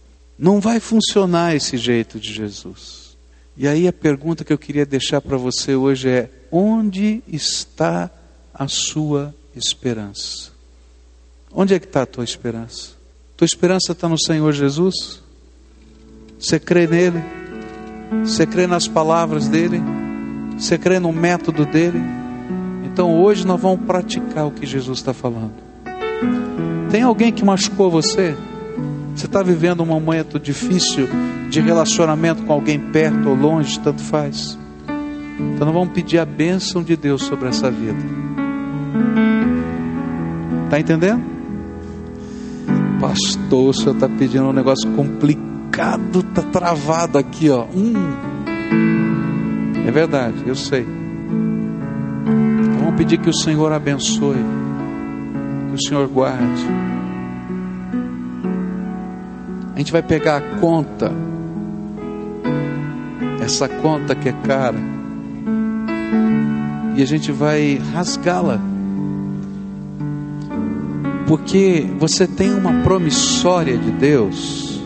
Não 0.42 0.58
vai 0.58 0.80
funcionar 0.80 1.54
esse 1.54 1.76
jeito 1.76 2.18
de 2.18 2.32
Jesus. 2.32 3.16
E 3.56 3.68
aí 3.68 3.86
a 3.86 3.92
pergunta 3.92 4.42
que 4.42 4.52
eu 4.52 4.58
queria 4.58 4.84
deixar 4.84 5.20
para 5.20 5.36
você 5.36 5.76
hoje 5.76 6.08
é: 6.08 6.28
onde 6.50 7.22
está 7.28 8.10
a 8.52 8.66
sua 8.66 9.32
esperança? 9.54 10.50
Onde 11.54 11.74
é 11.74 11.78
que 11.78 11.86
está 11.86 12.02
a 12.02 12.06
tua 12.06 12.24
esperança? 12.24 12.94
Tua 13.36 13.44
esperança 13.44 13.92
está 13.92 14.08
no 14.08 14.18
Senhor 14.18 14.52
Jesus? 14.52 15.22
Você 16.40 16.58
crê 16.58 16.88
nele? 16.88 17.22
Você 18.24 18.44
crê 18.44 18.66
nas 18.66 18.88
palavras 18.88 19.46
dele? 19.46 19.80
Você 20.58 20.76
crê 20.76 20.98
no 20.98 21.12
método 21.12 21.64
dele? 21.64 22.00
Então 22.84 23.22
hoje 23.22 23.46
nós 23.46 23.60
vamos 23.60 23.86
praticar 23.86 24.48
o 24.48 24.50
que 24.50 24.66
Jesus 24.66 24.98
está 24.98 25.14
falando. 25.14 25.54
Tem 26.90 27.02
alguém 27.02 27.30
que 27.30 27.44
machucou 27.44 27.88
você? 27.88 28.36
Você 29.14 29.26
está 29.26 29.42
vivendo 29.42 29.82
um 29.82 29.86
momento 29.86 30.38
difícil 30.38 31.08
de 31.50 31.60
relacionamento 31.60 32.42
com 32.44 32.52
alguém 32.52 32.78
perto 32.78 33.28
ou 33.28 33.34
longe, 33.34 33.78
tanto 33.80 34.02
faz. 34.02 34.58
Então 35.54 35.66
nós 35.66 35.74
vamos 35.74 35.92
pedir 35.92 36.18
a 36.18 36.24
bênção 36.24 36.82
de 36.82 36.96
Deus 36.96 37.22
sobre 37.22 37.48
essa 37.48 37.70
vida. 37.70 37.98
Está 40.64 40.80
entendendo? 40.80 41.22
Pastor, 43.00 43.70
o 43.70 43.74
senhor 43.74 43.94
está 43.94 44.08
pedindo 44.08 44.44
um 44.44 44.52
negócio 44.52 44.90
complicado 44.92 45.52
está 46.20 46.42
travado 46.42 47.18
aqui, 47.18 47.48
ó. 47.48 47.64
Hum. 47.74 47.94
É 49.86 49.90
verdade, 49.90 50.36
eu 50.46 50.54
sei. 50.54 50.82
Então, 50.82 52.80
vamos 52.80 52.96
pedir 52.96 53.18
que 53.18 53.30
o 53.30 53.34
Senhor 53.34 53.72
abençoe, 53.72 54.36
que 55.68 55.74
o 55.74 55.82
Senhor 55.82 56.06
guarde. 56.08 56.91
A 59.74 59.78
gente 59.78 59.90
vai 59.90 60.02
pegar 60.02 60.36
a 60.36 60.40
conta, 60.58 61.10
essa 63.40 63.68
conta 63.68 64.14
que 64.14 64.28
é 64.28 64.32
cara, 64.46 64.78
e 66.94 67.02
a 67.02 67.06
gente 67.06 67.32
vai 67.32 67.80
rasgá-la. 67.92 68.60
Porque 71.26 71.86
você 71.98 72.26
tem 72.26 72.52
uma 72.52 72.82
promissória 72.82 73.78
de 73.78 73.90
Deus 73.92 74.82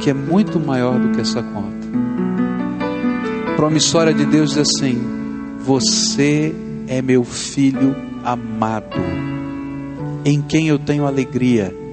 que 0.00 0.10
é 0.10 0.14
muito 0.14 0.60
maior 0.60 0.98
do 0.98 1.10
que 1.10 1.20
essa 1.20 1.42
conta. 1.42 1.74
Promissória 3.56 4.14
de 4.14 4.24
Deus 4.24 4.50
diz 4.50 4.58
assim: 4.58 5.00
Você 5.60 6.54
é 6.86 7.02
meu 7.02 7.24
filho 7.24 7.96
amado, 8.24 8.96
em 10.24 10.40
quem 10.40 10.68
eu 10.68 10.78
tenho 10.78 11.06
alegria. 11.06 11.83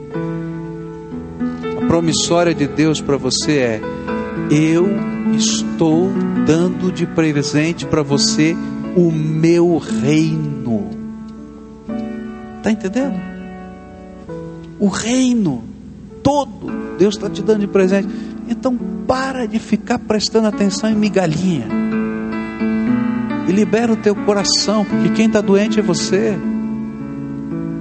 Promissória 1.92 2.56
de 2.56 2.68
Deus 2.68 3.02
para 3.02 3.18
você 3.18 3.58
é: 3.58 3.82
eu 4.50 4.88
estou 5.36 6.10
dando 6.46 6.90
de 6.90 7.06
presente 7.06 7.86
para 7.86 8.02
você 8.02 8.56
o 8.96 9.12
meu 9.12 9.78
reino. 9.78 10.88
Está 12.60 12.72
entendendo? 12.72 13.20
O 14.80 14.88
reino 14.88 15.66
todo 16.24 16.72
Deus 16.98 17.16
está 17.16 17.30
te 17.30 17.42
dando 17.42 17.60
de 17.60 17.68
presente. 17.68 18.08
Então 18.48 18.80
para 19.06 19.46
de 19.46 19.60
ficar 19.60 20.00
prestando 20.00 20.48
atenção 20.48 20.90
em 20.90 20.96
migalhinha. 20.96 21.68
E 23.50 23.52
libera 23.52 23.92
o 23.92 23.98
teu 23.98 24.16
coração, 24.16 24.86
porque 24.86 25.10
quem 25.10 25.26
está 25.26 25.42
doente 25.42 25.82
é 25.82 25.84
você. 25.84 26.40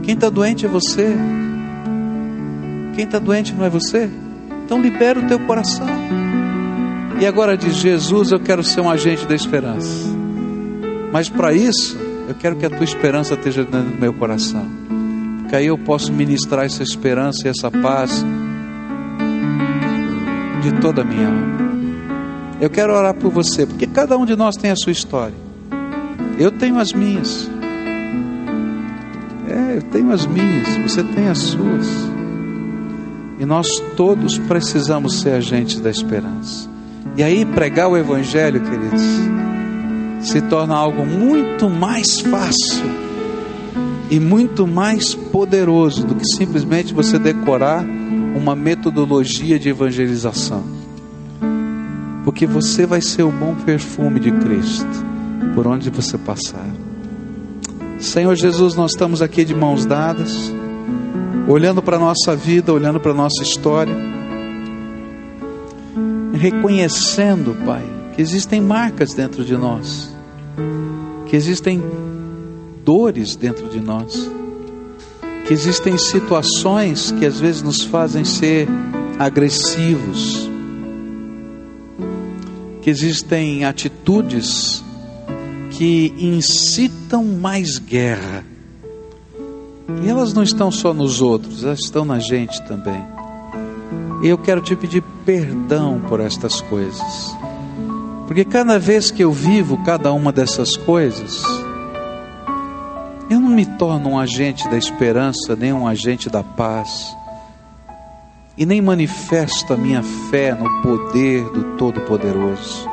Quem 0.03 0.15
está 0.15 0.29
doente 0.29 0.67
é 0.67 0.69
você. 0.69 1.17
Quem 3.01 3.07
está 3.07 3.19
doente 3.19 3.55
não 3.55 3.65
é 3.65 3.71
você? 3.71 4.11
Então 4.63 4.79
libera 4.79 5.19
o 5.19 5.27
teu 5.27 5.41
coração. 5.47 5.87
E 7.19 7.25
agora 7.25 7.57
diz: 7.57 7.77
Jesus, 7.77 8.31
eu 8.31 8.39
quero 8.39 8.63
ser 8.63 8.83
um 8.83 8.91
agente 8.91 9.27
da 9.27 9.35
esperança. 9.35 10.07
Mas 11.11 11.27
para 11.31 11.51
isso, 11.55 11.97
eu 12.29 12.35
quero 12.35 12.57
que 12.57 12.67
a 12.67 12.69
tua 12.69 12.85
esperança 12.85 13.33
esteja 13.33 13.65
dentro 13.65 13.93
do 13.93 13.99
meu 13.99 14.13
coração. 14.13 14.67
Porque 15.39 15.57
aí 15.57 15.65
eu 15.65 15.79
posso 15.79 16.13
ministrar 16.13 16.67
essa 16.67 16.83
esperança 16.83 17.47
e 17.47 17.49
essa 17.49 17.71
paz 17.71 18.23
de 20.61 20.73
toda 20.83 21.01
a 21.01 21.05
minha 21.05 21.29
alma. 21.29 21.59
Eu 22.61 22.69
quero 22.69 22.93
orar 22.93 23.15
por 23.15 23.31
você, 23.31 23.65
porque 23.65 23.87
cada 23.87 24.19
um 24.19 24.27
de 24.27 24.37
nós 24.37 24.57
tem 24.57 24.71
a 24.71 24.77
sua 24.77 24.93
história. 24.93 25.35
Eu 26.39 26.51
tenho 26.51 26.79
as 26.79 26.93
minhas. 26.93 27.51
É, 29.49 29.79
eu 29.79 29.83
tenho 29.85 30.13
as 30.13 30.27
minhas, 30.27 30.77
você 30.77 31.03
tem 31.03 31.29
as 31.29 31.39
suas. 31.39 32.10
E 33.41 33.47
nós 33.47 33.83
todos 33.97 34.39
precisamos 34.39 35.21
ser 35.21 35.31
agentes 35.31 35.81
da 35.81 35.89
esperança. 35.91 36.69
E 37.17 37.23
aí 37.23 37.47
pregar 37.47 37.89
o 37.89 37.97
evangelho, 37.97 38.61
queridos, 38.61 39.03
se 40.21 40.43
torna 40.43 40.77
algo 40.77 41.07
muito 41.07 41.71
mais 41.71 42.21
fácil 42.21 42.85
e 44.11 44.21
muito 44.21 44.67
mais 44.67 45.15
poderoso 45.15 46.07
do 46.07 46.15
que 46.15 46.27
simplesmente 46.27 46.93
você 46.93 47.19
decorar 47.19 47.83
uma 48.37 48.55
metodologia 48.55 49.59
de 49.59 49.71
evangelização. 49.71 50.63
Porque 52.25 52.47
você 52.47 52.85
vai 52.85 53.01
ser 53.01 53.23
o 53.23 53.33
bom 53.33 53.55
perfume 53.55 54.21
de 54.21 54.31
Cristo 54.33 55.07
por 55.55 55.67
onde 55.67 55.89
você 55.89 56.19
passar. 56.19 56.69
Senhor 57.99 58.35
Jesus, 58.35 58.75
nós 58.75 58.93
estamos 58.93 59.23
aqui 59.23 59.45
de 59.45 59.55
mãos 59.55 59.87
dadas, 59.87 60.53
olhando 61.51 61.83
para 61.83 61.97
a 61.97 62.01
nossa 62.01 62.37
vida, 62.37 62.73
olhando 62.73 63.01
para 63.01 63.13
a 63.13 63.15
nossa 63.15 63.43
história, 63.43 63.95
reconhecendo, 66.33 67.57
Pai, 67.65 67.83
que 68.15 68.23
existem 68.23 68.61
marcas 68.61 69.15
dentro 69.15 69.45
de 69.45 69.57
nós, 69.57 70.15
que 71.27 71.37
existem 71.37 71.83
dores 72.85 73.37
dentro 73.37 73.69
de 73.69 73.81
nós 73.81 74.31
que 75.51 75.55
existem 75.55 75.99
situações 75.99 77.11
que 77.11 77.27
às 77.27 77.41
vezes 77.41 77.61
nos 77.61 77.83
fazem 77.83 78.25
ser 78.25 78.69
agressivos, 79.19 80.49
que 82.81 82.89
existem 82.89 83.65
atitudes 83.65 84.81
que 85.73 86.15
incitam 86.17 87.25
mais 87.25 87.81
guerra. 87.81 88.45
E 90.03 90.09
elas 90.09 90.33
não 90.33 90.43
estão 90.43 90.71
só 90.71 90.95
nos 90.95 91.21
outros, 91.21 91.65
elas 91.65 91.81
estão 91.81 92.05
na 92.05 92.19
gente 92.19 92.63
também. 92.63 93.05
E 94.23 94.29
eu 94.29 94.39
quero 94.39 94.61
te 94.61 94.77
pedir 94.77 95.03
perdão 95.25 96.01
por 96.09 96.21
estas 96.21 96.61
coisas. 96.61 97.35
Porque 98.27 98.45
cada 98.45 98.79
vez 98.79 99.11
que 99.11 99.25
eu 99.25 99.33
vivo 99.33 99.83
cada 99.85 100.13
uma 100.13 100.31
dessas 100.31 100.77
coisas, 100.77 101.43
eu 103.29 103.41
não 103.41 103.49
me 103.49 103.65
torno 103.65 104.11
um 104.11 104.19
agente 104.19 104.69
da 104.69 104.77
esperança, 104.77 105.57
nem 105.57 105.73
um 105.73 105.87
agente 105.87 106.29
da 106.29 106.43
paz, 106.43 107.17
e 108.57 108.67
nem 108.67 108.83
manifesto 108.83 109.73
a 109.73 109.77
minha 109.77 110.03
fé 110.31 110.55
no 110.55 110.83
poder 110.83 111.45
do 111.51 111.77
Todo-Poderoso. 111.77 112.89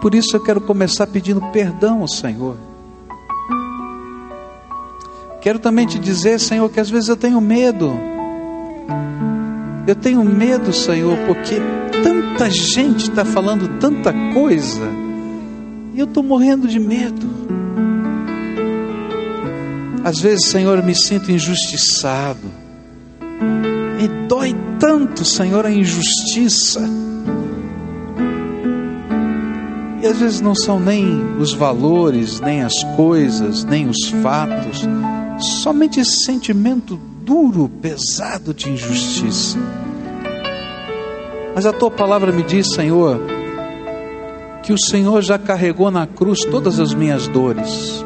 Por 0.00 0.14
isso 0.14 0.36
eu 0.36 0.42
quero 0.42 0.60
começar 0.60 1.06
pedindo 1.06 1.40
perdão 1.52 2.02
ao 2.02 2.08
Senhor. 2.08 2.56
Quero 5.42 5.58
também 5.58 5.88
te 5.88 5.98
dizer, 5.98 6.38
Senhor, 6.38 6.70
que 6.70 6.78
às 6.78 6.88
vezes 6.88 7.08
eu 7.08 7.16
tenho 7.16 7.40
medo. 7.40 7.92
Eu 9.88 9.96
tenho 9.96 10.24
medo, 10.24 10.72
Senhor, 10.72 11.18
porque 11.26 11.56
tanta 12.00 12.48
gente 12.48 13.10
está 13.10 13.24
falando 13.24 13.80
tanta 13.80 14.12
coisa, 14.32 14.88
e 15.92 15.98
eu 15.98 16.04
estou 16.04 16.22
morrendo 16.22 16.68
de 16.68 16.78
medo. 16.78 17.26
Às 20.04 20.20
vezes, 20.20 20.46
Senhor, 20.46 20.78
eu 20.78 20.84
me 20.84 20.94
sinto 20.94 21.32
injustiçado. 21.32 22.48
Me 24.00 24.06
dói 24.28 24.54
tanto, 24.78 25.24
Senhor, 25.24 25.66
a 25.66 25.72
injustiça. 25.72 26.88
E 30.00 30.06
às 30.06 30.18
vezes 30.18 30.40
não 30.40 30.54
são 30.54 30.78
nem 30.78 31.36
os 31.36 31.52
valores, 31.52 32.40
nem 32.40 32.62
as 32.62 32.84
coisas, 32.96 33.64
nem 33.64 33.88
os 33.88 34.08
fatos, 34.22 34.86
somente 35.42 36.00
esse 36.00 36.24
sentimento 36.24 36.98
duro, 37.24 37.68
pesado 37.68 38.54
de 38.54 38.70
injustiça. 38.70 39.58
Mas 41.54 41.66
a 41.66 41.72
tua 41.72 41.90
palavra 41.90 42.32
me 42.32 42.42
diz, 42.42 42.72
Senhor, 42.72 43.20
que 44.62 44.72
o 44.72 44.78
Senhor 44.78 45.22
já 45.22 45.38
carregou 45.38 45.90
na 45.90 46.06
cruz 46.06 46.40
todas 46.44 46.80
as 46.80 46.94
minhas 46.94 47.28
dores 47.28 48.02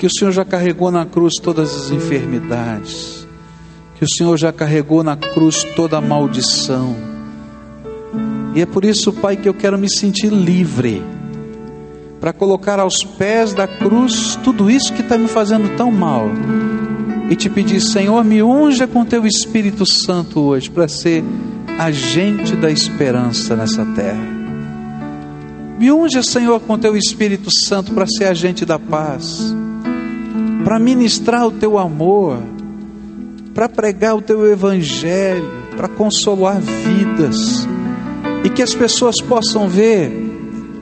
que 0.00 0.06
o 0.06 0.10
Senhor 0.10 0.32
já 0.32 0.46
carregou 0.46 0.90
na 0.90 1.04
cruz 1.04 1.34
todas 1.34 1.74
as 1.74 1.90
enfermidades, 1.90 3.28
que 3.96 4.02
o 4.02 4.08
Senhor 4.08 4.34
já 4.38 4.50
carregou 4.50 5.04
na 5.04 5.14
cruz 5.14 5.62
toda 5.76 5.98
a 5.98 6.00
maldição. 6.00 6.96
E 8.54 8.62
é 8.62 8.66
por 8.66 8.86
isso, 8.86 9.12
Pai, 9.12 9.36
que 9.36 9.46
eu 9.46 9.52
quero 9.52 9.78
me 9.78 9.90
sentir 9.90 10.32
livre 10.32 11.04
para 12.20 12.32
colocar 12.32 12.78
aos 12.78 13.02
pés 13.02 13.54
da 13.54 13.66
cruz 13.66 14.38
tudo 14.44 14.70
isso 14.70 14.92
que 14.92 15.00
está 15.00 15.16
me 15.16 15.26
fazendo 15.28 15.76
tão 15.76 15.90
mal 15.90 16.28
e 17.30 17.36
te 17.36 17.48
pedir, 17.48 17.80
Senhor, 17.80 18.22
me 18.24 18.42
unja 18.42 18.86
com 18.86 19.04
teu 19.04 19.24
Espírito 19.24 19.86
Santo 19.86 20.40
hoje 20.40 20.68
para 20.68 20.88
ser 20.88 21.24
agente 21.78 22.56
da 22.56 22.70
esperança 22.70 23.56
nessa 23.56 23.86
terra. 23.86 24.28
Me 25.78 25.90
unja, 25.90 26.22
Senhor, 26.22 26.60
com 26.60 26.78
teu 26.78 26.96
Espírito 26.96 27.48
Santo 27.50 27.92
para 27.92 28.06
ser 28.06 28.26
agente 28.26 28.66
da 28.66 28.78
paz 28.78 29.54
para 30.64 30.78
ministrar 30.78 31.46
o 31.46 31.50
teu 31.50 31.78
amor, 31.78 32.38
para 33.54 33.68
pregar 33.68 34.14
o 34.14 34.22
teu 34.22 34.50
evangelho, 34.50 35.50
para 35.76 35.88
consolar 35.88 36.60
vidas, 36.60 37.66
e 38.44 38.48
que 38.48 38.62
as 38.62 38.74
pessoas 38.74 39.16
possam 39.20 39.68
ver 39.68 40.29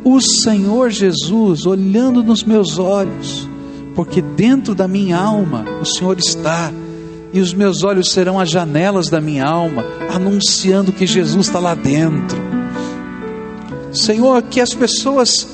o 0.04 0.20
Senhor 0.20 0.90
Jesus 0.90 1.66
olhando 1.66 2.22
nos 2.22 2.42
meus 2.44 2.78
olhos, 2.78 3.48
porque 3.94 4.22
dentro 4.22 4.74
da 4.74 4.86
minha 4.86 5.18
alma 5.18 5.64
o 5.80 5.84
Senhor 5.84 6.18
está, 6.18 6.72
e 7.32 7.40
os 7.40 7.52
meus 7.52 7.84
olhos 7.84 8.10
serão 8.10 8.40
as 8.40 8.48
janelas 8.48 9.08
da 9.08 9.20
minha 9.20 9.44
alma, 9.44 9.84
anunciando 10.14 10.92
que 10.92 11.06
Jesus 11.06 11.46
está 11.46 11.58
lá 11.58 11.74
dentro. 11.74 12.38
Senhor, 13.92 14.42
que 14.42 14.60
as 14.60 14.72
pessoas 14.72 15.46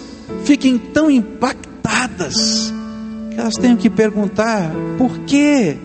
fiquem 0.45 0.79
tão 0.79 1.11
impactadas 1.11 2.73
que 3.31 3.41
elas 3.41 3.55
tenham 3.55 3.77
que 3.77 3.91
perguntar: 3.91 4.71
por 4.99 5.19
quê? 5.21 5.77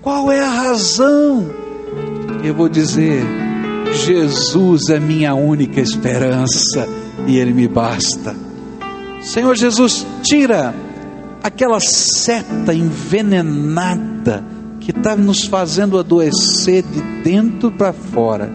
Qual 0.00 0.30
é 0.30 0.40
a 0.40 0.48
razão? 0.48 1.50
Eu 2.44 2.54
vou 2.54 2.68
dizer: 2.68 3.22
Jesus 4.06 4.88
é 4.90 5.00
minha 5.00 5.34
única 5.34 5.80
esperança 5.80 6.99
e 7.30 7.38
Ele 7.38 7.52
me 7.52 7.68
basta. 7.68 8.34
Senhor 9.22 9.54
Jesus, 9.54 10.04
tira 10.22 10.74
aquela 11.42 11.78
seta 11.78 12.74
envenenada 12.74 14.44
que 14.80 14.90
está 14.90 15.14
nos 15.14 15.44
fazendo 15.44 15.98
adoecer 15.98 16.82
de 16.82 17.00
dentro 17.22 17.70
para 17.70 17.92
fora, 17.92 18.50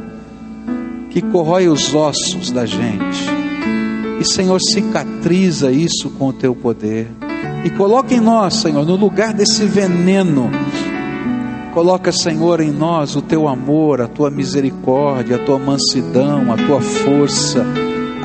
que 1.10 1.22
corrói 1.22 1.70
os 1.70 1.96
ossos 1.96 2.52
da 2.52 2.66
gente. 2.66 3.24
E 4.20 4.26
Senhor, 4.26 4.60
cicatriza 4.60 5.72
isso 5.72 6.10
com 6.10 6.28
o 6.28 6.34
teu 6.34 6.54
poder. 6.54 7.08
E 7.64 7.70
coloca 7.70 8.14
em 8.14 8.20
nós, 8.20 8.56
Senhor, 8.56 8.86
no 8.86 8.96
lugar 8.96 9.34
desse 9.34 9.66
veneno, 9.66 10.52
coloca, 11.74 12.12
Senhor, 12.12 12.60
em 12.60 12.72
nós 12.72 13.16
o 13.16 13.22
teu 13.22 13.48
amor, 13.48 14.02
a 14.02 14.08
tua 14.08 14.30
misericórdia, 14.30 15.38
a 15.38 15.40
tua 15.40 15.60
mansidão, 15.60 16.52
a 16.52 16.58
tua 16.58 16.82
força, 16.82 17.66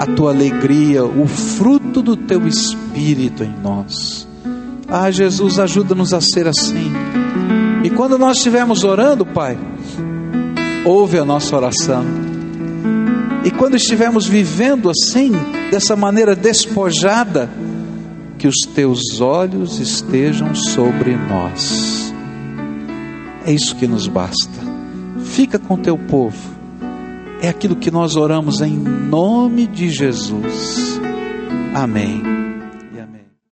a 0.00 0.06
tua 0.06 0.30
alegria, 0.30 1.04
o 1.04 1.26
fruto 1.26 2.00
do 2.00 2.16
teu 2.16 2.48
espírito 2.48 3.44
em 3.44 3.54
nós. 3.62 4.26
Ah, 4.88 5.10
Jesus, 5.10 5.58
ajuda-nos 5.58 6.14
a 6.14 6.22
ser 6.22 6.48
assim. 6.48 6.90
E 7.84 7.90
quando 7.90 8.16
nós 8.16 8.38
estivermos 8.38 8.82
orando, 8.82 9.26
Pai, 9.26 9.58
ouve 10.86 11.18
a 11.18 11.24
nossa 11.26 11.54
oração. 11.54 12.02
E 13.44 13.50
quando 13.50 13.76
estivermos 13.76 14.26
vivendo 14.26 14.88
assim, 14.88 15.32
dessa 15.70 15.94
maneira 15.94 16.34
despojada, 16.34 17.50
que 18.38 18.48
os 18.48 18.56
teus 18.74 19.20
olhos 19.20 19.78
estejam 19.80 20.54
sobre 20.54 21.14
nós. 21.14 22.10
É 23.44 23.52
isso 23.52 23.76
que 23.76 23.86
nos 23.86 24.08
basta. 24.08 24.60
Fica 25.26 25.58
com 25.58 25.76
teu 25.76 25.98
povo. 25.98 26.58
É 27.42 27.48
aquilo 27.48 27.76
que 27.76 27.90
nós 27.90 28.16
oramos 28.16 28.60
em 28.60 28.76
nome 28.76 29.66
de 29.66 29.88
Jesus. 29.90 31.00
Amém. 31.74 32.39